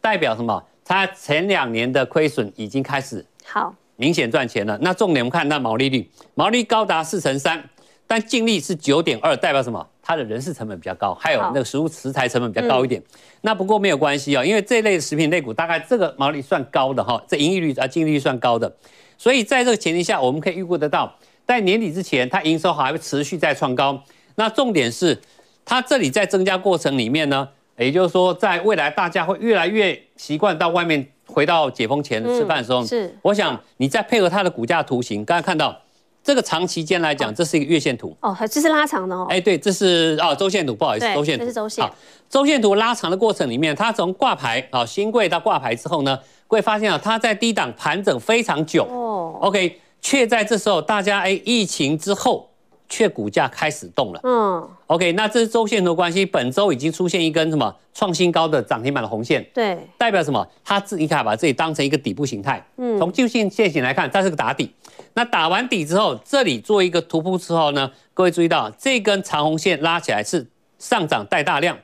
[0.01, 0.63] 代表什么？
[0.85, 3.75] 它前两年的亏损已经开始好。
[3.97, 4.79] 明显赚钱了。
[4.83, 7.63] 那重点我们看那毛利率，毛利高达四成三，
[8.07, 9.85] 但净利是九点二，代表什么？
[10.03, 13.01] 它的人事成本比较高，还有那个食物食材成本比较高一点。
[13.01, 18.73] 嗯、那不过没有关系哦，因为这类食品类股大概这个毛利算高的哈，这盈利率啊净利率算高的，
[19.19, 21.13] 所以在这个前提下，我们可以预估得到，
[21.47, 24.01] 在年底之前，它营收还会持续再创高。
[24.37, 25.19] 那重点是，
[25.67, 31.07] 它这里在增加过程里面呢，也就是说，在未来大家会越来越习惯到外面。
[31.29, 35.77] 回到解封前吃饭的时候，嗯、是，我想你再配合它的股价图形，刚才看到
[36.23, 38.17] 这个长期间来讲，这是一个月线图。
[38.21, 41.93] 哦，这是拉长的哦，哎，对，这是啊周线图，不好意思，周线图，这是周线，好，
[42.31, 48.85] 周线图拉长的过程里面，它从挂牌啊新贵到挂牌之后呢，会发现啊，它在低档盘整非常久。
[48.85, 52.49] 哦，OK，却在这时候大家哎疫情之后。
[52.89, 54.21] 却股价开始动了。
[54.23, 59.45] 嗯，OK，那这是周线图关系，本周已经出现一根什么创新高的涨停板的红线。
[59.53, 60.47] 对，代表什么？
[60.65, 62.65] 它自己可以把自己当成一个底部形态。
[62.77, 64.71] 嗯，从技术线线型来看，它是个打底。
[65.15, 70.47] 那打完底之后，这里做一个突破之后呢，各位注意到这根长红线拉起来是
[70.79, 71.79] 上涨带大量，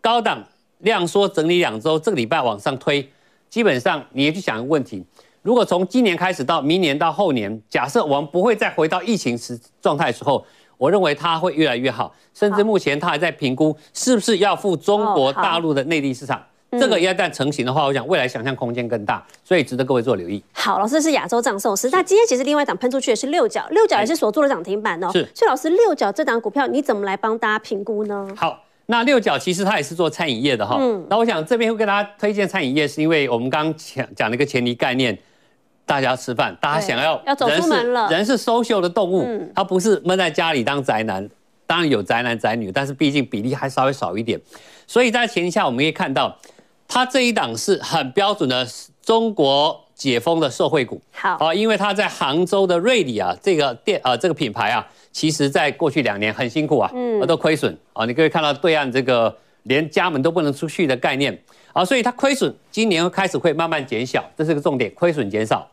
[0.00, 0.44] 高档
[0.78, 3.10] 量缩整理两周，这个礼拜往上推，
[3.48, 5.04] 基本上你也去想一个问题。
[5.42, 10.44] 如果从今年开始到明年到后年，假设我们不会再回到疫情时状态的时候，
[10.76, 16.38] 我认为它会越来越好，甚至目前它还在评估是不是要赴中国大陆的内地市场。
[16.72, 20.42] 哦、这个一旦成型的话，我想未来想象空间更大，所以值得各位做留意。
[20.52, 25.10] 好，老师是亚洲藏寿司，那今天其实另外一档喷出去的是六角，六角也是所做的涨停板哦。
[25.10, 28.28] 是，所以老师六角这档股票你怎么来帮大家评估呢？
[28.36, 28.64] 好。
[28.86, 35.16] 那六角其实它也是做餐饮业的哈，嗯，那我想这边会跟大家推荐餐饮业，是因为我们刚刚讲讲了一个前提概念。
[35.90, 38.08] 大家要吃饭，大家想要要走出门了。
[38.08, 41.28] 人是 social 的动物，嗯、他不是闷在家里当宅男。
[41.66, 44.40] 当然有宅男宅女，但是毕竟比例还稍微少一点。
[44.86, 46.36] 所以在前提下，我们可以看到，
[46.86, 48.64] 它这一档是很标准的
[49.02, 51.00] 中国解封的受惠股。
[51.12, 58.04] 好啊，因为它在杭州的瑞里啊，这个店啊，这个品牌啊，其实在过去两年很辛苦啊，嗯，都亏损啊。
[58.04, 61.36] 你可以看到对岸这个连家门都不能出去的概念
[61.72, 65.68] 啊，所以它亏损今年开始会慢慢减小，这是个重点，亏损减少。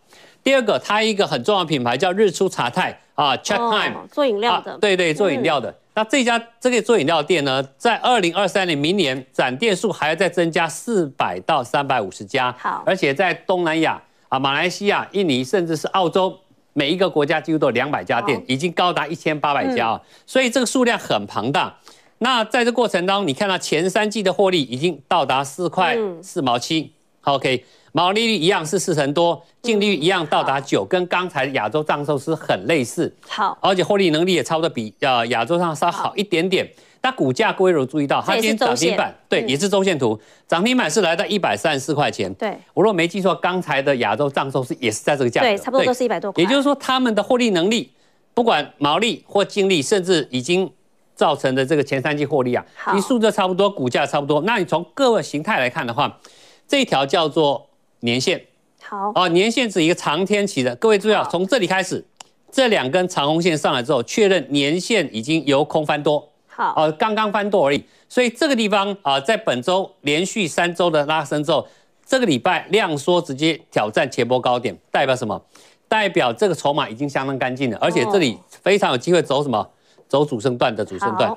[0.48, 5.70] 第二个，它一个很重要的品牌叫日出茶太啊，Check Time、哦、做饮料的，啊、对对，做饮料的。
[5.70, 16.34] 嗯、那这家这个做饮料店呢，在二零二三年明年展店数还要再增加四百到三百五十家，好，而且在东南亚啊，马来西亚、印尼，甚至是澳洲，
[16.72, 21.76] 每一个国家几乎都有两百家店，已经高达一千八百家啊，嗯、所以这个数量很庞大。
[22.20, 26.90] 那在这过程当中，你看到前三季的获利已经到达四块四毛七、嗯、
[27.34, 27.64] ，OK。
[27.94, 33.12] 毛利率一样是四成多，净利率一样到达九、嗯，跟刚才亚洲藏寿司很类似。
[33.28, 36.70] 好，而且获利能力也差不多比呃亚洲上稍好一点点。
[37.02, 42.32] 那股价各位有注意到，它今天涨停板，对，也是周线图，涨停板是来到一百三十四块钱。
[42.36, 46.44] 对，我如果没记错，刚才的亚洲藏寿司也是在这个价格，对，差不多都是一百多块。
[46.44, 47.92] 也就是说，他们的获利能力，
[48.36, 50.70] 不管毛利或净利，甚至已经
[51.16, 52.64] 造成的这个前三季获利啊，
[52.94, 54.42] 你数字差不多，股价差不多。
[54.42, 56.20] 那你从各个形态来看的话，
[56.68, 57.66] 这一条叫做。
[58.02, 58.40] 年线
[58.84, 62.06] 好哦，年线是一个长天期的，各位注意啊，从这里开始，
[62.52, 71.68] 这两根长红线上来之后，确认年线已经由空翻多，好哦，刚刚翻多而已，所以这个地方啊，在本周连续三周的拉升之后，
[72.06, 75.42] 这个礼拜量缩直接挑战前波高点，代表什么？
[75.88, 79.68] 代表这个筹码已经相当干净了，而且这里非常有机会走什么？
[80.08, 81.36] 走主升段的主升段。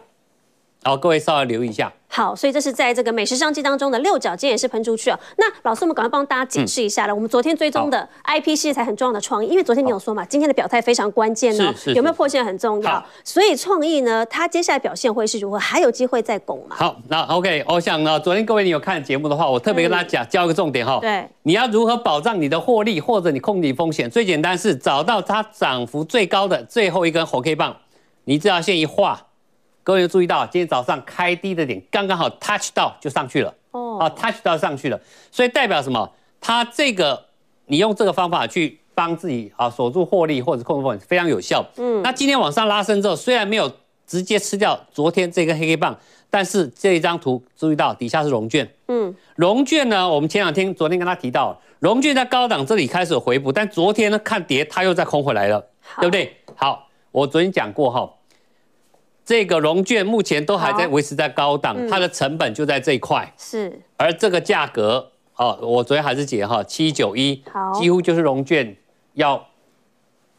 [0.82, 1.92] 好，各位稍微留意一下。
[2.08, 5.20] 好，所以这是在这个美食商机当中的六角，今天也是喷出去哦。
[5.36, 7.12] 那老师，我们赶快帮大家解释一下了。
[7.12, 13.04] 嗯、我们昨天追踪的 IP 系列才很重要的创意，因为昨天你有说嘛，今天的表态非常关键哦，有没有破线很重要。
[13.22, 15.58] 所以创意呢，它接下来表现会是如何？
[15.58, 16.74] 还有机会再拱吗？
[16.76, 20.98] 好，那 OK，我想呢，昨天各位你有看节目的话，我特别跟大家讲，教一个重点哈。
[21.00, 24.10] 对，你要如何保障你的获利，或者你控制风险？
[24.10, 27.76] 最简单是找到它涨幅最高的最后一根红 K 棒，
[28.24, 29.26] 你这条线一画。
[29.82, 36.10] 各位有注意到，今天早上开低的点刚刚好 touch 到就上去了哦，啊 touch 到上去了，所以代表什么？
[36.40, 37.26] 它这个
[37.66, 41.64] 你用这个方法去帮自己啊锁住获利或者控制风险非常有效。
[41.76, 43.70] 嗯，那今天往上拉升之后，虽然没有
[44.06, 48.68] 直接吃掉昨天这根黑黑棒，但是这一张图注意到底下是融券。
[48.88, 55.64] 嗯，融券呢，我们前两天昨天跟他提到，融券在高档这里开始回补，但昨天呢看跌，它又再空回来了，
[56.00, 56.36] 对不对？
[56.56, 58.10] 好，我昨天讲过哈，
[59.30, 63.32] 这个融券目前都还在维持在高档，它的成本就在这一块。
[63.38, 65.08] 是，而这个价格。
[65.36, 67.40] 哦，我昨天还是解哈七九一，
[67.72, 68.76] 几乎就是融券
[69.14, 69.46] 要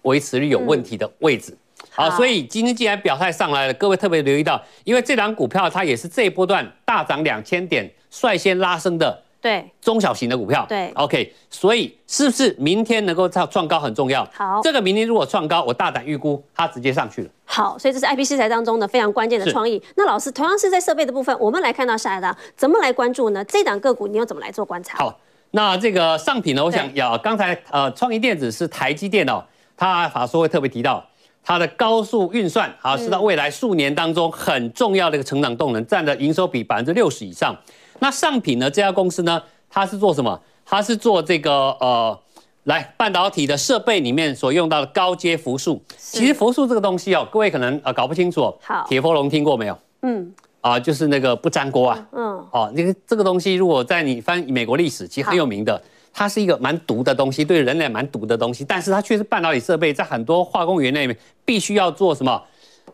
[0.02, 1.58] 维持率有问题的位置。
[1.90, 9.24] 好，所以今天既然表态上来了，各位特别留意到，因为这档股票它也是这一波段大涨两千点率先拉升的。
[9.42, 14.24] 对中小型的股票，对，OK，所以是不是明天能够创创高很重要？
[14.32, 17.30] 好，这个明天如果创高，我大胆预估它直接上去了。
[17.44, 19.82] 好，所以这是 IP 题材当中的非常关键的创意。
[19.96, 23.44] 那老师同样是在设备的部分，我们来看到下一档怎么来关注呢？
[23.46, 25.00] 这档个股你又怎么来做观察？
[25.00, 29.44] 好，那这个上品呢，我想要刚才呃，创意电子是台积电哦，
[29.76, 31.04] 它法说会特别提到
[31.44, 37.56] 它的高速运算啊，是到未来数年当中很重要的一个成长动能，占的营收比百分之六十以上。
[38.02, 38.70] 那上品呢？
[38.70, 40.40] 这家公司呢，它是做什么？
[40.66, 42.20] 它是做这个呃，
[42.64, 45.80] 来半导体的设备里面所用到的高阶辐束。
[45.98, 48.52] 其实辐束这个东西哦，各位可能呃搞不清楚。
[48.64, 49.78] 好，铁氟龙听过没有？
[50.02, 50.34] 嗯。
[50.62, 52.08] 啊，就是那个不粘锅啊。
[52.12, 52.44] 嗯。
[52.52, 55.80] 哦，那个这个东西，如果在你翻美国历史，其实很有名的。
[56.14, 58.66] 它是一个蛮毒的东西，对人类蛮毒的东西。
[58.66, 62.42] 但是它却是半导体设备，在很多化工原料里面必须要做什么？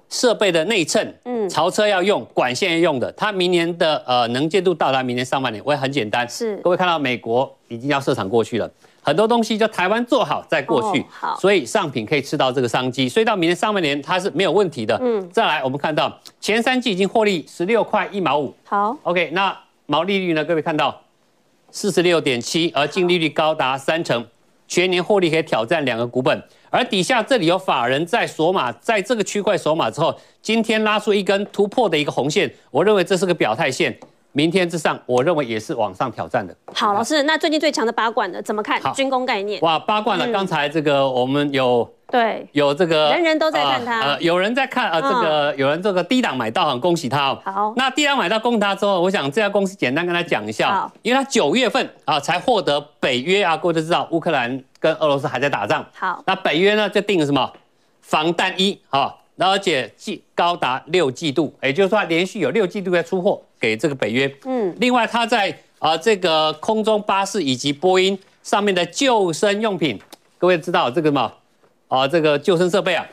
[0.10, 6.56] 设备的内衬，嗯，槽车要用，管线要用的，它明年的呃能见度到达明年上半年，我也很简单，是。
[6.58, 20.44] 各位看到美国已经要设厂过去了，很多东西就台湾做好再过去，哦、好，所以上品可以吃到这个商机，所以到明年上半年它是没有问题的，嗯，再来我们看到前三季已经获利十六块一毛五，好，OK，那毛利率呢？
[20.46, 21.02] 各位看到
[21.70, 24.26] 四十六点七，而净利率高达三成，
[24.68, 26.42] 全年获利可以挑战两个股本。
[26.70, 33.98] 而底下这里有法人在索码，在这个区块索码之后，今天拉出一根突破的一个红线，我认为这是个表态线。
[34.34, 36.56] 明天之上，我认为也是往上挑战的。
[36.72, 38.80] 好，老师，那最近最强的八冠呢怎么看？
[38.94, 39.60] 军工概念。
[39.62, 41.90] 哇，八冠了，刚才这个我们有。
[42.10, 47.42] 对，有这个人人都在看它，呃，有人在看啊，这个有人这个低档买到，很恭喜他哦。
[47.44, 57.52] 好，那低档买到恭喜他之后，我想这家公司简单跟他讲一下，因为他九月份啊才获得北约啊，各位都知道乌克兰跟俄罗斯还在打仗，好，那北约呢就定了什么
[58.02, 70.00] 防弹衣啊，而且季高达六季度，也就是说连续有六季度在出货给这个北约，嗯，另外它在啊这个空中巴士以及波音上面的救生用品，
[70.38, 71.34] 各位知道这个吗？
[71.88, 73.06] 啊，这个救生设备啊，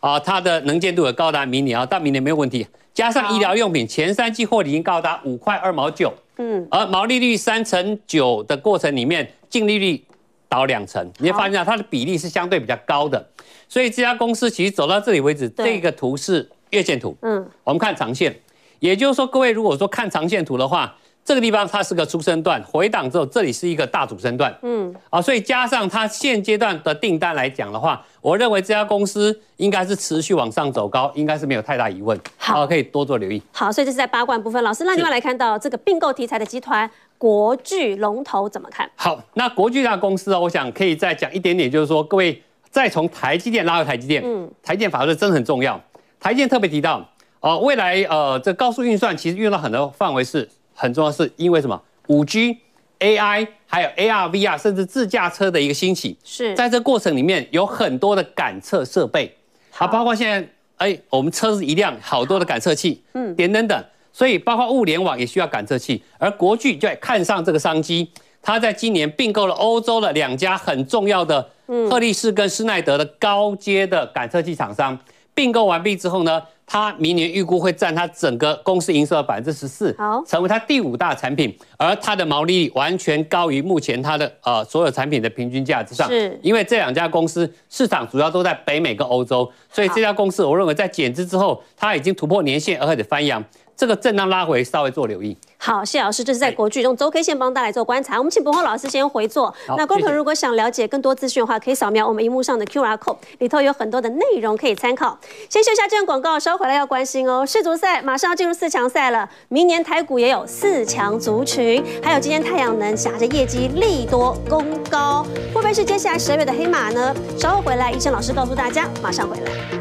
[0.00, 2.66] 啊，它的能见度也高达明年啊，到明年没有问题。
[2.92, 10.02] 加上医疗用品，前三季获利已经高达五块二毛九，嗯，而毛利率三成九的过程里面，净利率
[10.50, 13.26] 倒两成，你会发现它的比例是相对比较高的。
[13.66, 18.38] 所以这家公司其实走到这里为止，这个图是月线图，嗯，我们看长线，
[18.80, 20.94] 也就是说，各位如果说看长线图的话。
[21.22, 32.18] 这个地方它是个出生段，回档之后这里是一个大主升段，嗯，啊，所以加上它现阶段的订单来讲的话，我认为这家公司应该是持续往上走高，应该是没有太大疑问。
[32.38, 33.40] 好，可以多做留意。
[33.52, 34.64] 好，所以这是在八冠部分。
[34.64, 38.90] 老师，那另外来看到这个并购题材的集团国巨龙头怎么看？
[38.96, 45.78] 好，那国巨这家公司哦，我想可以再讲一点点，就是说各位再从台积电拉回台积电，嗯，台积电法则真的很重要。
[46.18, 47.06] 台积电特别提到，
[47.40, 50.48] 哦，未来呃这高速运算其实运用到很多范围是。
[50.72, 51.78] 很重要是因为什么？
[52.06, 52.56] 五 G、
[53.00, 59.36] AI 还有 AR、VR，甚至自驾车的一个兴起，是在这过程里面有很多的感测设备，
[59.70, 68.10] 好，包括现在哎，我们车子一辆，好多的感测器，嗯，点等等，所以包括物联网也需要感测器，而国巨就看上这个商机，
[68.42, 71.48] 他在今年并购了欧洲的两家很重要的
[71.88, 74.98] 赫力士跟施耐德的高阶的感测器厂商，
[75.34, 86.08] 并购完毕之后呢，它明年预估会占它整个公司营收的百分之十四，好，成为它第五大产品，而它的毛利率完全高于目前它的呃所有产品的平均价之上。
[86.08, 93.42] 是，因为这两家公司市场主要都在北美跟欧洲，所以这家公司我认为在减资之后，它已经突破年线，而且翻扬。
[93.80, 95.34] 这个震荡拉回，稍微做留意。
[95.56, 98.18] 好，谢老师，这是在国巨用周 K 线帮大家来做观察。
[98.18, 99.54] 我们请柏宏老师先回座。
[99.74, 105.18] 那观众如果想了解更多资讯的话，可以扫描我们荧幕上的 QR code，里头有很多的内容可以参考。
[105.48, 107.46] 先休息下这段广告，稍后回来要关心哦。
[107.46, 115.24] 世足赛马上要进入四强赛了，明年台股也有四强族群，还有今天太阳能挟着业绩利多攻高，
[115.54, 117.14] 会不会是接下来十二月的黑马呢？
[117.38, 119.79] 稍后回来，医生老师告诉大家，马上回来。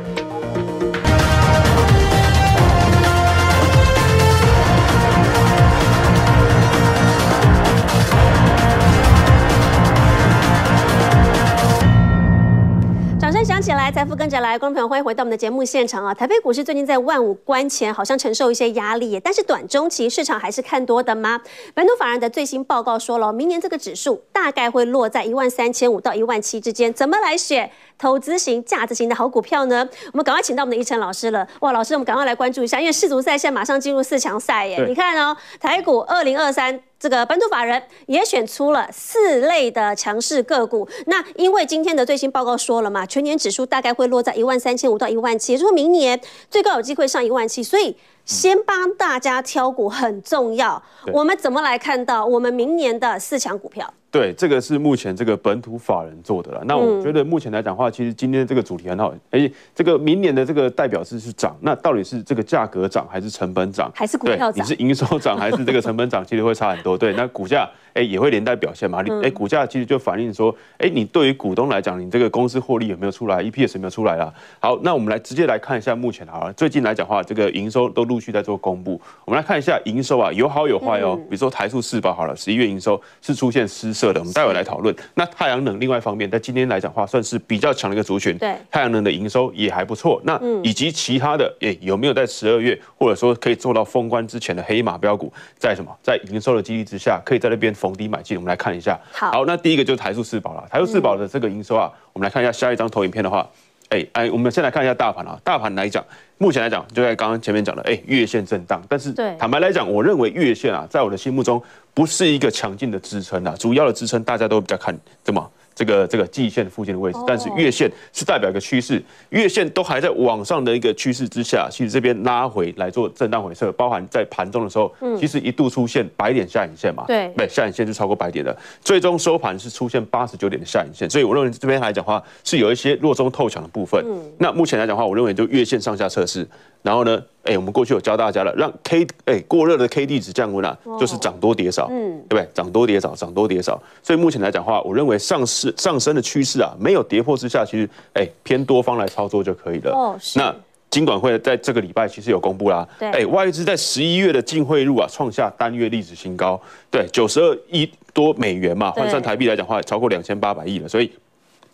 [13.50, 13.59] 보자.
[13.68, 16.14] 来，财富跟着来，观众朋友欢迎回到我们的节目现场啊！
[16.14, 21.40] 台北股市最近在万五关前，好像承受一些压力，但是短中期市场还是看多的吗？
[21.76, 29.88] 本土法人的最新报告说了，明年这个指数大概会落在一万三千五到一万七之间，怎么来选投资型、价值型的好股票呢？
[30.14, 31.46] 我们赶快请到我们的贻程老师了。
[31.60, 34.84] 哇，老师，我们赶快来关注一下，因为世足赛现在马上进入四强赛耶！
[34.88, 36.80] 你看哦，台股二零二三。
[37.00, 40.86] 这个本土法人也选出了四类的强势个股。
[41.06, 46.20] 那因为今天的最新报告说了嘛，全年指数大概会落在一万三千五到一万七，也就是说明年
[46.50, 47.96] 最高有机会上一万七，所以
[48.26, 50.82] 先帮大家挑股很重要。
[51.14, 53.94] 我们怎么来看到我们明年的四强股票？
[54.12, 56.64] 对，这个是目前这个本土法人做的了。
[56.66, 59.14] 那我觉得目前来讲的话，其实今天这个主题很好。
[59.30, 63.92] 而且，这个明年的这个代表是是涨，那到底是这个价格涨还是成本涨？
[63.94, 64.54] 还是股票涨？
[64.56, 66.24] 你是营收涨还是这个成本涨？
[66.28, 66.98] 其实会差很多。
[66.98, 67.70] 对，那股价。
[67.96, 69.02] 哎，也会连带表现嘛？
[69.02, 74.32] 你哎，股价其实就反映说，哎，你对于股东来讲，你这个公司获利有没有出来？EPS 有没有出来啦？
[74.60, 79.02] 好，那我们来直接来看一下目前好了，最近来讲的话，这个营收都陆续在做公布。
[79.26, 81.16] 我们来看一下营收啊，有好有坏哦。
[81.16, 84.96] 比如说台塑四宝好了，十一月营收是出现失色的，我们待会来讨论。
[85.16, 88.38] 那太阳能另外一方面，在今天来讲的话，算是比较强的一个族群。
[88.38, 90.22] 对，太阳能的营收也还不错。
[90.24, 95.92] 那以及其他的，诶，有没有在十二月或者说可以做到封关之前的黑马标股，在什么？
[96.04, 98.38] 在营收的激励之下，可以在那边逢低买进？
[98.38, 98.60] 我们来。
[98.60, 100.68] 看一下，好，那第一个就是台塑四宝了。
[100.70, 103.50] 台塑四宝的这个营收啊，我们来看一下下一张投影片的话，
[103.90, 105.40] 哎哎，我们先来看一下大盘啊。
[105.44, 106.04] 大盘来讲，
[106.38, 108.82] 目前来讲就在刚刚前面讲的，哎，月线震荡。
[108.88, 111.62] 但是坦白来讲，我认为月线啊，在我的心目中
[111.94, 113.56] 不是一个强劲的支撑啊。
[113.58, 115.52] 主要的支撑大家都比较看怎么？
[115.80, 134.04] 这个这个季线附近的位置，但是月线是代表一个趋势，月线都还在往上的一个趋势之下，其实这边拉回来做震荡回撤，包含在盘中的时候，其实一度出现白点下影线嘛，对，对，下影线是超过白点的，最终收盘是出现八十九点的下影线，所以我认为这边来讲的话是有一些弱中透强的部分。
[134.38, 136.46] 那目前来讲的话，我认为就月线上下测试。
[136.82, 142.50] 然后呢，哎，我们过去有教大家了，让 K 哎过热的 K D 值降温啊，就是涨多跌少，嗯，对不对？
[142.54, 143.82] 涨多跌少，涨多跌少。
[144.02, 149.92] 所以目前来讲的话，我认为上市上升的趋势啊，没有跌破之下，其实哎偏多方来操作就可以了。
[149.92, 150.40] 哦，是。
[150.40, 150.56] 那
[150.90, 156.60] 金管会在这个礼拜其实有公布啦，对，哎，外资在十一月的净汇入啊，创下单月历史新高，
[156.90, 161.12] 对，九十二亿多美元嘛，换算台币来讲的话，超过两千八百亿了，所以。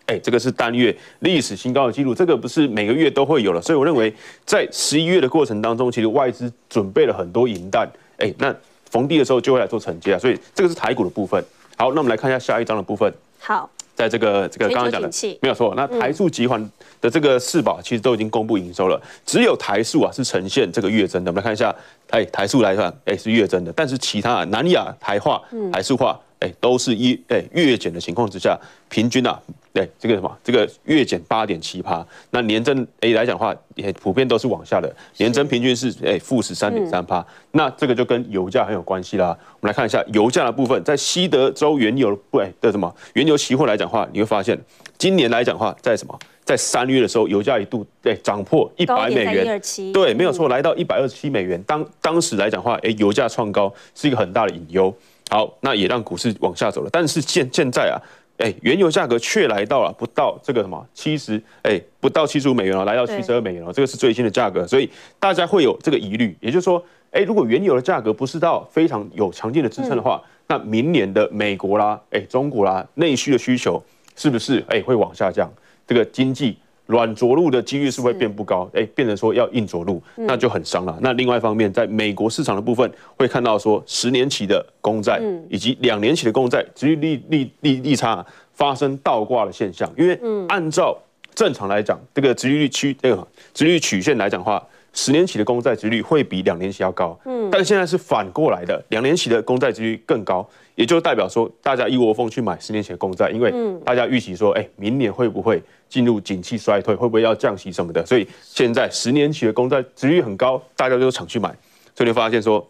[0.06, 7.88] 哎，这个是单月历史新高的记录，这个不是每个月都会有了，所以我认为在十一月的过程当中，其实外资准备了很多银弹，
[8.18, 8.54] 哎，那
[8.88, 11.44] 逢低的时候就会来做承接啊，所以这个是台股的部分。
[11.76, 13.12] 好，那我们来看一下下一章的部分。
[13.40, 15.10] 好，在这个这个刚刚讲的
[15.42, 21.32] 没有错，那台塑集团的这个四宝其实都已经公布营收了，只有台塑啊是呈现这个月增的。
[21.32, 21.74] 我们来看一下，
[22.10, 25.42] 哎，台塑来看，哎是月增的，但是其他南亚、台化、
[25.72, 26.16] 台塑化。
[26.40, 28.58] 哎，都是一哎月减的情况之下，
[28.90, 29.40] 平均啊，
[29.72, 39.28] 对这个什么，这个月减八点七趴，那年增哎来讲的话，也普遍都是往下的，年增平均是哎负十三点三趴，那这个就跟油价很有关系啦。
[39.60, 44.58] 我们来看一下油价的部分，在西德州原油不哎的什么原油期货来讲的话，你会发现
[44.98, 49.60] 今年来讲的话，在什么在三月的时候，油价一度哎涨破一百美元，
[49.92, 54.94] 对，没有错，来到一百二十七美元，当当时来讲的话，哎油价创高是一个很大的隐忧。
[55.28, 56.90] 好，那也让股市往下走了。
[56.92, 57.98] 但是现现在啊，
[58.38, 63.72] 哎，原油价格却来到了不到这个什么七十，哎，不到七十五美元了，来到七十二美元了。
[63.72, 66.36] 这个是最新的价格，所以大家会有这个疑虑。
[66.40, 73.82] 也就是说，哎，如果原油的价格不是到非常有强劲的支撑的话，那明年的美国啦，哎，中国啦，内需的需求
[74.14, 75.52] 是不是哎会往下降？
[75.86, 76.56] 这个经济。
[76.86, 78.68] 软着陆的几率是会变不高？
[78.72, 80.96] 哎，变成说要硬着陆，那就很伤了。
[81.00, 88.24] 那另外一方面，在美国市场的部分，会看到说十年期的公债以及两年期的公债，殖利率利利差
[88.54, 89.90] 发生倒挂的现象。
[89.96, 90.18] 因为
[90.48, 90.96] 按照
[91.34, 97.18] 正常来讲，这个殖利率曲这个殖利率曲线来讲的话，十年期的公债殖率会比两年期要高。
[97.24, 100.48] 嗯，但是现在是反过来的，两年期的公债殖率更高。
[100.76, 103.52] 也就代表说，大家一窝蜂去买十年前的公债，因为
[103.84, 111.48] 大家预期说，哎，明年会不会进入景气衰退，会不会要降息什么的，所以现在十年期的公债值率很高，大家都抢去买，
[111.94, 112.64] 所以你发现说，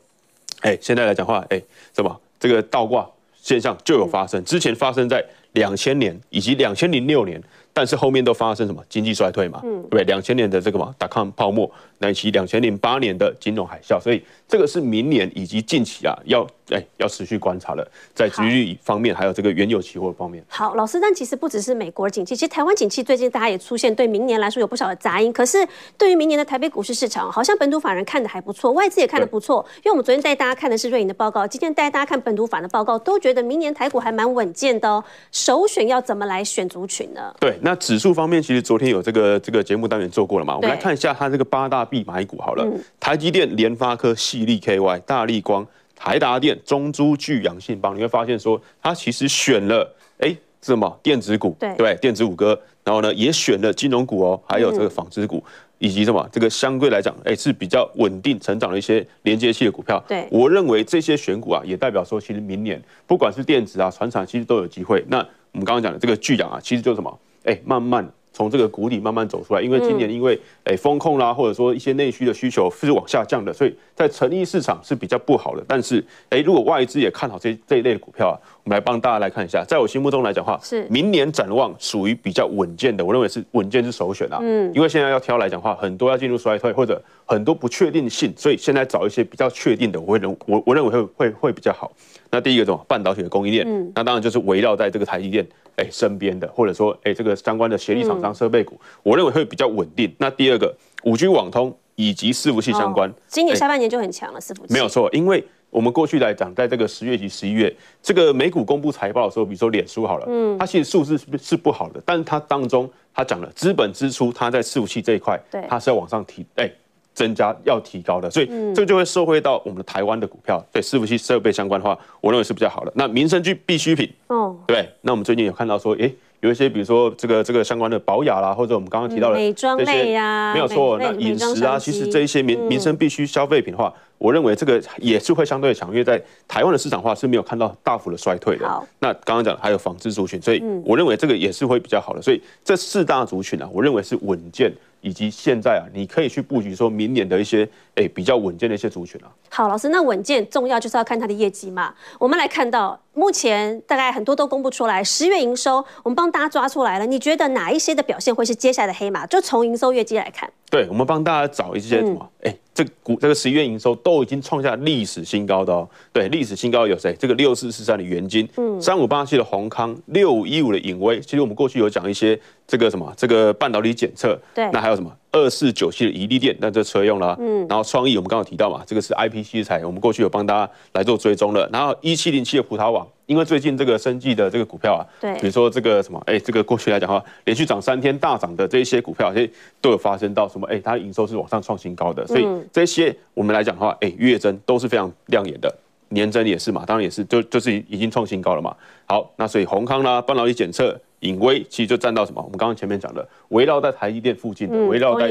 [0.62, 1.62] 哎，现在来讲话，哎，
[1.94, 7.42] 什么这个倒挂现象就有发生，之前发生在两千年以及两千零六年。
[7.78, 9.60] 但是后面都发生什么经济衰退嘛？
[9.62, 10.04] 嗯，对不对？
[10.04, 17.86] 两千年的这个嘛，打抗泡沫，乃及两千零八年的金融海啸，所以这个是明年以及近期啊要哎要持续观察了。
[18.14, 20.44] 在殖利率方面，还有这个原油期货方面。
[20.48, 25.32] 好，老师，但其实不只是美国的景气，其实台湾景气最近大家也出现对明年来说有不少的杂音。
[25.32, 25.58] 可是
[25.96, 29.64] 对于明年的台北股市市场，好像本土法人看的还不错，外资也看的不错。
[29.78, 35.02] 因为我们昨天带大家看的是瑞银的报告，今天带大家看本土法人的报告，都觉得明年台股还蛮稳健的哦。
[35.30, 37.34] 首选要怎么来选族群呢？
[37.38, 40.56] 对，那指数方面，其实昨天有这个这个节目单元做过了嘛？
[40.56, 45.66] 我们来看一下它这个八大必买股好了，嗯、台积电、联发科、矽力 KY、大力光。
[45.96, 60.00] 台达电、中珠、巨阳、信邦，你会发现说，它其实选了哎，什么电子股，对对，电子五哥，然后呢也选了金融股哦，还有这个纺织股，嗯、以及什么这个相对来讲，哎是比较稳定成长的一些连接器的股票。
[60.06, 65.04] 对，我认为这些选股啊，也代表说，其实明年不管是电子啊、船厂，其实都有机会。
[65.08, 65.18] 那
[65.52, 68.06] 我们刚刚讲的这个巨阳啊，其实就是什么，哎，慢慢。
[68.36, 75.64] 从这个谷底慢慢走出来，因为今年因为诶风控啦，或者说一些内需的需求是往下降的，所以在成衣市场是比较不好的。
[75.66, 78.36] 但是诶，如果外资也看好这这一类的股票啊，
[78.66, 84.40] 我们来帮大家来看一下，在我心目中来讲的话，是明年展望属于比较稳健的，我认为是稳健是首选啊。
[84.42, 91.92] 嗯，因为现在要挑来讲的话，很多要进入衰退或者很多不确定性，所以现在找一些比较确定的，我会认我我认为会会会比较好。
[92.28, 95.46] 那第一个什么半导体的供应链，嗯，那当然就是围绕在这个台积电。
[95.76, 100.10] 哎，身边的或者说，哎，这个相关的协力厂商、设备股，我认为会比较稳定。
[100.16, 104.40] 那第二个，五 G、网通以及伺服器相关，今年下半年就很强了。
[104.40, 105.46] 伺服器没有错，因为
[105.76, 107.70] 我们过去来讲，在这个十月及十一月，
[108.02, 116.70] 这个美股公布财报的时候，比如说脸书好了，嗯，它其实数字是是不好的，但是它当中它讲了资本支出，它在伺服器这一块，对，它是要往上提，哎。
[117.12, 122.92] 增加要提高的，所以这个就会受惠到我们的台湾的股票，对伺服器设备相关的话，我认为是比较好的。
[122.94, 126.14] 那民生具必需品，哦，对，那我们最近有看到说，诶。
[126.40, 130.98] 有一些，比如说这个这个相关的保雅啦，或者我们刚刚提到的美妆类呀，没有错。
[130.98, 138.68] 那饮食啊，其实这一些民民生必需消费品的话，我认为这个也是会相对强，因为在台湾的市场化是没有看到大幅的衰退的。
[138.68, 142.22] 好，那刚刚讲还有纺织族群，所以我认为这个也是会比较好的。
[142.22, 149.28] 所以这四大族群啊，我认为是稳健，以及现在啊，你可以去布局说明年的一些诶比较稳健的一些族群啊。
[149.50, 151.94] 好，老师，那稳健重要就是要看它的业绩嘛。
[152.18, 152.98] 我们来看到。
[153.16, 157.06] 目前大概很多都公布出来，十月营收我们帮大家抓出来了。
[157.06, 159.26] 你觉得哪一些的表现会是接下来的黑马？
[159.26, 162.28] 就从营收业绩来看，对，我们帮大家找一些什么？
[162.42, 165.88] 哎、嗯欸，这股这个十一月营收都已经创下历史新高的哦。
[166.12, 167.14] 对，历史新高有谁？
[167.18, 171.20] 这个六四四三的元金，嗯，三五八七的宏康，六五一五的影威。
[171.20, 175.10] 其实我们过去有讲一些这个什么，这个半导体检测，对，那还有什么？
[175.32, 181.68] 二四九七的怡利电，那这车用了，嗯，然后创意我们刚刚提到嘛，这个是 IP 器材，我们过去有帮大家来做追踪了。
[181.70, 183.06] 然后一七零七的葡萄网。
[183.26, 189.50] 因为最近这个生技的这个股票啊，对，比如说这个什么，哎，这个过去来讲的话，连续涨三天大涨的这一些股票，哎，
[189.80, 195.74] 都有发生到什么，哎，它营收是往上创新高的，所以这些我们来讲的话，哎，月增都是非常亮眼的，
[196.10, 198.72] 年增也是嘛，当然也是，就就是已经创新高了嘛。
[199.06, 200.96] 好，那所以宏康啦，半导体检测，
[201.26, 202.40] 颖威，其实就站到什么？
[202.42, 205.30] 我们刚刚前面讲的，围绕在台积电附近的，围绕在？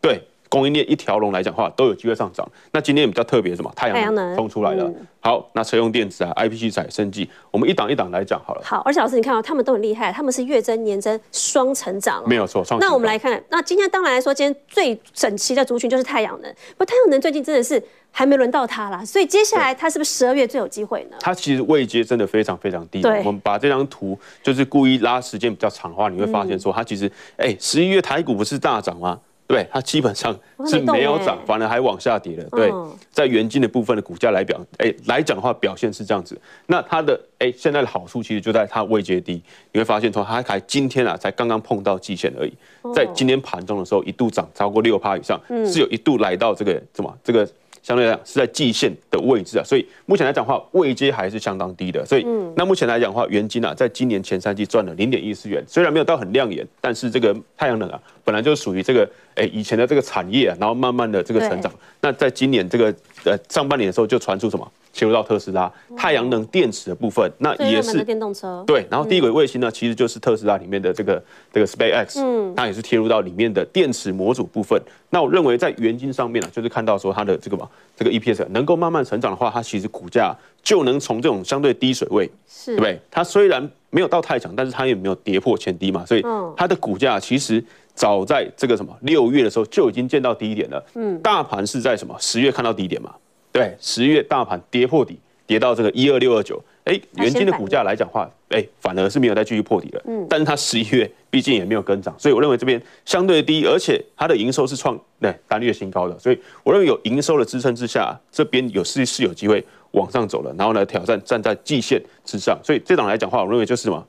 [0.00, 0.20] 对。
[0.48, 2.46] 供应链一条龙来讲的话，都有机会上涨。
[2.72, 3.72] 那今天比较特别什么？
[3.74, 4.84] 太阳能冲出来了。
[4.84, 8.62] 嗯、好，那车用电子啊，IP 器材、生技，我们一档一档来讲好了。
[8.64, 12.26] 好，而且老师，你看到、哦、他们都很厉害，他们是月增、年增双成长、哦。
[12.26, 12.64] 没有错。
[12.78, 16.54] 那我们来看，那今天当然来说，今天最整齐的族群就是太阳能。
[16.76, 21.16] 不，太阳能最近真的是还没轮到它啦，所以接下来它是不是十二月最有机会呢？
[21.20, 23.02] 它其实位阶真的非常非常低。
[23.02, 23.18] 对。
[23.24, 29.18] 我们把这张图就是故意拉时间比较长的话，你会发现说它其实，哎、嗯，十一月台股不是大涨吗？
[29.46, 30.36] 对，它基本上
[30.66, 32.44] 是没有涨，反而还往下跌了。
[32.50, 32.72] 对，
[33.10, 36.36] 在元金的部分的股价来表，哎，来讲的话，表现是这样子。
[36.66, 39.40] 那它的哎，现在的好处其实就在它位阶低，
[39.72, 42.52] 你会发现从它还今天啊，才刚刚碰到季线而已。
[42.94, 47.48] 在今天盘中的时候，一度涨超过六趴以上，是有一度来到这个什么这个。
[47.86, 52.04] 相对来讲是在季线的位置啊，所以目前来讲的话，位阶还是相当低的。
[52.04, 52.26] 所以，
[52.56, 61.72] 那目前来讲的话，元金啊，在今年前三季赚了零点一四元，虽然没有到很亮眼，但是这个太阳能啊，本来就属于这个诶以前的这个产业啊，然后慢慢的这个成长。
[62.00, 62.92] 那在今年这个
[63.24, 64.68] 呃上半年的时候，就传出什么？
[64.96, 68.64] 切入到特斯拉太阳能电池的部分，那也是电动车。
[68.66, 71.22] 对，然后低轨卫星呢，其实就是特斯拉里面的这个
[71.52, 74.80] 这个 SpaceX，嗯，它也是贴入到里面的电池模组部分。
[75.10, 82.98] 那我认为在原金上面呢，就是看到说它的这个嘛，这个 EPS 能够慢慢成长的话，它其实股价就能从这种相对低水位，是，对不对？
[83.10, 86.24] 它虽然没有到太强，但是它也没有跌破前低嘛，所以
[86.56, 87.62] 它的股价其实
[87.94, 90.82] 早在这个什么六月的时候就已经见到低点了。
[90.94, 93.14] 嗯，大盘是在什么十月看到低点嘛？
[93.56, 100.02] 对，十月大盘跌破底，跌到这个一二六二九，哎，元金的股价来讲话，哎，反而是没有再继续破底了。
[100.04, 114.06] 嗯，但是它十一月毕竟也没有跟涨，所以我认为这边相对低，而且它的营收是创对单月新高的，所以我认为有营收的支撑之下，这边有是是有机会往上走了，然后呢挑战站在季线之上，所以这档来讲的话，我认为就是什么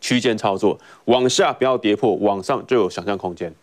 [0.00, 3.54] 区间操作，往下不要跌破，往上就有想象空间。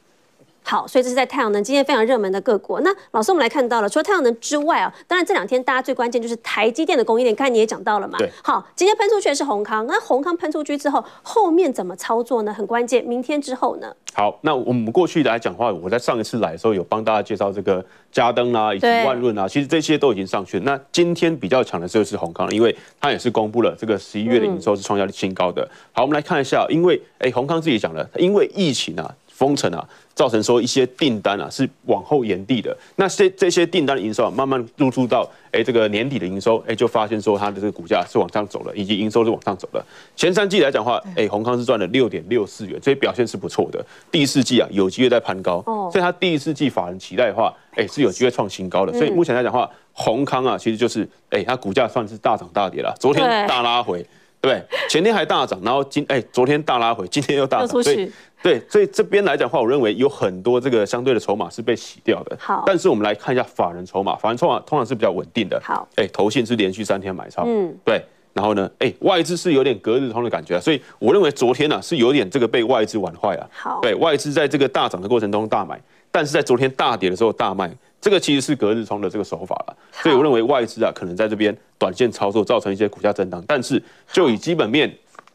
[0.64, 2.80] 好，所以这是在太阳能今天非常热门的各国。
[2.82, 8.20] 那老师，我们来看到了，除了太阳能之外啊，当然这两天大家最关键就是台积电的供应链，刚才你也讲到了嘛。
[8.20, 8.30] 对。
[8.43, 12.53] 好，今天喷出去的是宏康，那宏康喷出去之后，后面怎么操作呢？
[12.53, 13.03] 很关键。
[13.03, 13.91] 明天之后呢？
[14.14, 20.64] 好，那我们过去来讲的话，我在上一次来的时候有帮大家介绍这个嘉登啊，以及万润啊，其实这些都已经上去了。
[20.66, 25.68] 那今天比较强的就是宏康，因为它也是公布了这个十一月的营收是创下新高的。
[25.93, 29.16] 好，我们来看一下，因为哎，宏康自己讲了，因为疫情啊。
[29.39, 29.88] 封城啊，
[30.20, 32.78] 造成说一些订单啊是往后延递的。
[32.97, 39.86] 那这这些订单的营收啊，慢慢入驻到哎这个年底的营收，哎就发现说它的这个股价是往上走了，以及营收是往上走了。
[40.17, 43.82] 前三季来讲的话，哎宏康是赚了六点六四元，所以表现是不错的。
[44.11, 48.91] 第四季啊有机会再攀高，所以它第四季法人期待的话，哎是有机会创新高的。
[48.91, 54.05] 所以目前来讲的话，宏康啊其实就是哎它股价算是大涨大跌了，昨天大拉回。
[54.41, 58.09] 对，前天还大涨，然后今哎，昨天大拉回，今天又大涨，所以
[58.41, 62.37] 对，所以这边来讲的话，我认为有很多这个相对的筹码是被洗掉的。
[62.39, 65.61] 好，但是我们来看一下法人筹码，法人筹码通常是比较稳定的。
[65.63, 68.01] 好，哎，投信是连续三天买超，嗯，对，
[68.33, 73.49] 然后呢，哎，外资是有点隔日通的感觉，所以我认为昨天呢、啊、是有点这个被外资玩坏了。
[73.51, 75.81] 好，对外资在这个大涨的过程中大买，
[76.11, 77.69] 但是在昨天大跌的时候大卖。
[78.01, 83.83] 这个其实是隔日冲的这个手法了，所以我认为外资啊可能在这边短线操作造成一些股价震荡，但是
[84.13, 84.89] 就以基本面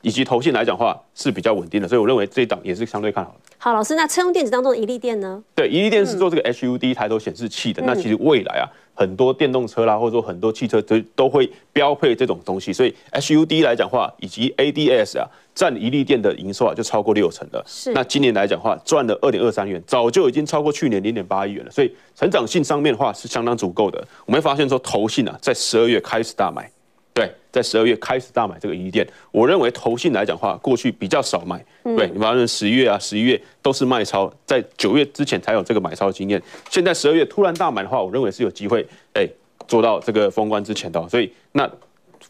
[0.05, 3.39] 以及投信来讲的话是比较稳定的，所以我认为这一档也是相对看好的。
[3.59, 5.43] 好，老师，那车用电子当中的一利电呢？
[5.57, 8.69] 对，一利电是做这个 HUD 抬头显示器的，那其实未来啊。
[8.97, 17.61] 很多电动车啦，或者说很多汽车都都会标配这种东西，所以 HUD 来讲话，以及 ADS 啊，占一利电的营收啊就超过六成了。
[17.67, 17.93] 是。
[17.93, 23.99] 那今年来讲话，赚了二点二三元，早就已经超过去年零点八亿元了，所以成长性上面的话是相当足够的。
[24.27, 26.71] 我们会发现说，投信啊，在十二月开始大买。
[27.15, 31.65] 对，在十二月开始大买这个怡利电，我认为投信来讲的话，过去比较少买。
[31.85, 36.43] 对，你发现十月啊、十一月都是卖超，在九月之前才有这个买超的经验。
[36.69, 39.25] 现在十二月突然大买的话，我认为是有机会，哎，
[39.69, 41.09] 做到这个封关之前的。
[41.09, 41.71] 所以那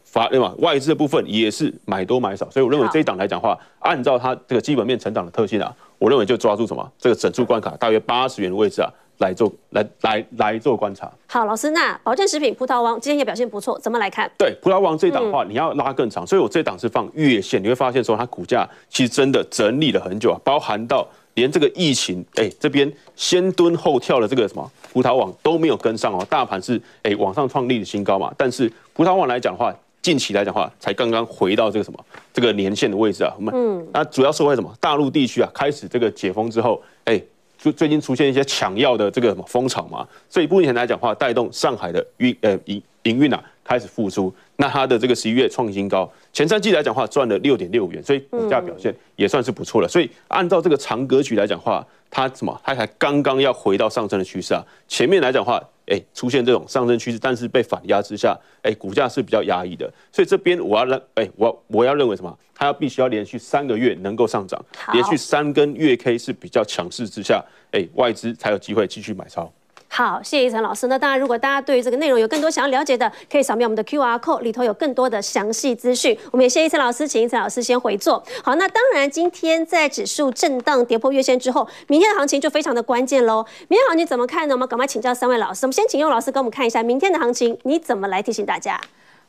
[0.03, 0.53] 法对吧？
[0.59, 8.93] 外资的部分也是买多买少，所以我认为这一档来讲的话，按照它这个基本面成长的特性啊，我认为就抓住什么这个整数关卡，大约八十元的位置啊。
[9.17, 11.11] 来做来来来做观察。
[11.27, 14.29] 好，老师，那保健食品葡萄王今天也表现不错，怎么来看？
[14.37, 31.99] 对，葡萄王这档的话，你要拉更长，所以我这档是放月线，你会发现说它股价其实真的整理了很久啊，包含到连这个疫情，哎，这边先蹲后跳的这个什么葡萄王都没有跟上哦，大盘是哎往上创历史新高嘛，但是葡萄王来讲的话，近期来讲的话才刚刚回到这个什么
[32.33, 34.73] 这个年线的位置啊，我们嗯，那主要是为什么？
[34.79, 37.21] 大陆地区啊开始这个解封之后，哎。
[37.65, 49.87] 就最近出现一些抢药的这个什么风潮嘛，所以目前来讲的话，带动上海的运呃营营运啊开始复苏，那它的这个十一月创新高，前三季来讲的话赚了六点六五元，所以股价表现也算是不错了。
[49.87, 55.59] 所以按照这个长格局来讲的话，它什么它才刚刚要回到上升的趋势啊，前面来讲的话。
[55.87, 59.91] 哎，出现这种上升趋势，但是被反压之下，哎，股价是比较压抑的。
[60.11, 62.37] 所以这边我要认，哎，我我要认为什么？
[62.53, 64.63] 它要必须要连续三个月能够上涨，
[64.93, 69.51] 连续三根月 K 是比较强势之下，哎，外资才有机会继续买超。
[69.97, 70.87] 好，谢谢一晨老师。
[70.87, 76.17] 那当然，如果大家对于这个内容有更多想要了解的，可以扫描我们的 QR code，里头有更多的详细资讯。
[76.31, 78.21] 我们也谢谢一晨老师，请一晨老师先回座。
[78.43, 83.45] 好，那当然，今天在指数震荡跌破月线之后，明天的行情就非常的关键喽。
[83.69, 84.53] 明天行情怎么看呢？
[84.53, 85.65] 我们赶快请教三位老师。
[85.65, 88.77] 我们先请用老师给我们看一下明天的行情，你怎么来提醒大家？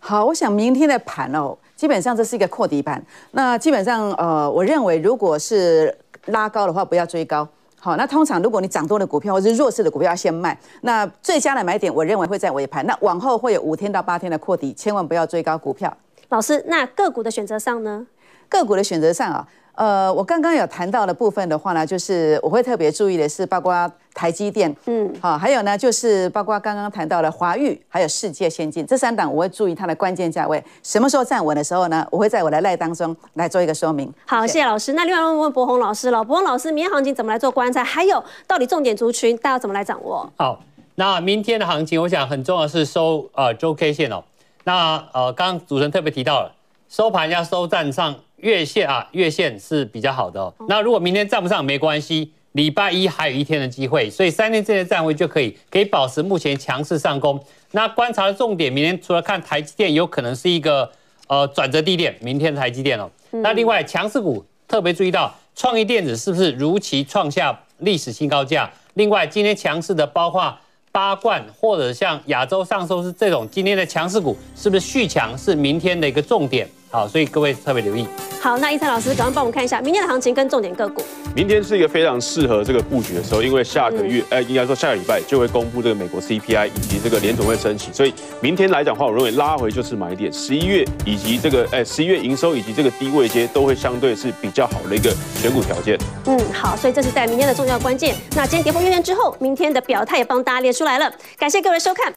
[0.00, 3.00] 好，我想明天的盘哦，基本上这是一个扩底盘。
[3.30, 7.46] 那基本上，呃，我认为如果是拉高的话，不要追高。
[7.86, 12.84] 好，那通常如果你涨多的股票或是弱势的股票要先卖，那最佳的买点我认为会在尾盘。
[12.84, 15.96] 那往后会有五天到八天的扩底，千万不要追高股票。
[16.30, 18.04] 老师，那个股的选择上呢？
[18.48, 19.46] 个股的选择上啊。
[19.76, 34.10] 呃，我刚刚有谈到的部分的话呢，就是我会特别注意的是，包括台积电，嗯，好，还有呢，就是包括刚刚谈到的华域，还有世界先进这三档，我会注意它的关键价位，什么时候站稳的时候呢，我会在我的赖当中来做一个说明。
[34.24, 34.94] 好，谢谢老师。
[34.94, 37.84] 那另外问问柏宏老师了，柏宏老师，明天行情怎么来做观察？
[37.84, 40.26] 还有，到底重点族群大家怎么来掌握？
[40.38, 40.58] 好，
[40.94, 44.24] 那明天的行情，我想很重要的是收呃周 K 线哦。
[44.64, 46.50] 那呃，刚刚主持人特别提到了，
[46.88, 48.14] 收盘要收站上。
[48.38, 50.52] 月线啊，月线是比较好的哦。
[50.68, 57.38] 那如果明天站不上没关系，礼拜一还有一天的机会，所以三天之内站位就可以，可以保持目前强势上攻。
[57.72, 60.90] 那观察的重点，明天除了看台积电有可能是一个
[61.26, 63.10] 呃转折地点，明天台积电哦。
[63.30, 68.70] 那另外强势股特别注意到创意电子是不是如期创下历史新高价？
[68.94, 70.56] 另外今天强势的包括
[70.90, 76.66] 八冠或者像亚洲上收是这种今天的强势股，是不是续强是明天的一个重点？
[76.90, 78.06] 好，所以各位特别留意。
[78.40, 81.02] 好，那一三老师赶快帮我们看一下明天的行情跟重点个股。
[81.34, 90.32] 明天是一个非常适合这个布局的时候，因为下个月，哎、嗯，应该说下个礼拜就会公布这个美国 CPI 以及这个联总会升息，所以明天来讲的话，我认为拉回就是买点。
[90.32, 95.98] 十一月以及这个，哎，十一月营收以及这个低位阶都会相对是比较好的一个选股条件。
[96.26, 98.14] 嗯，好，所以这是在明天的重要关键。
[98.36, 101.12] 那今天跌破月线之后，明天的表态也帮大家列出来了。
[101.36, 102.14] 感谢各位收看。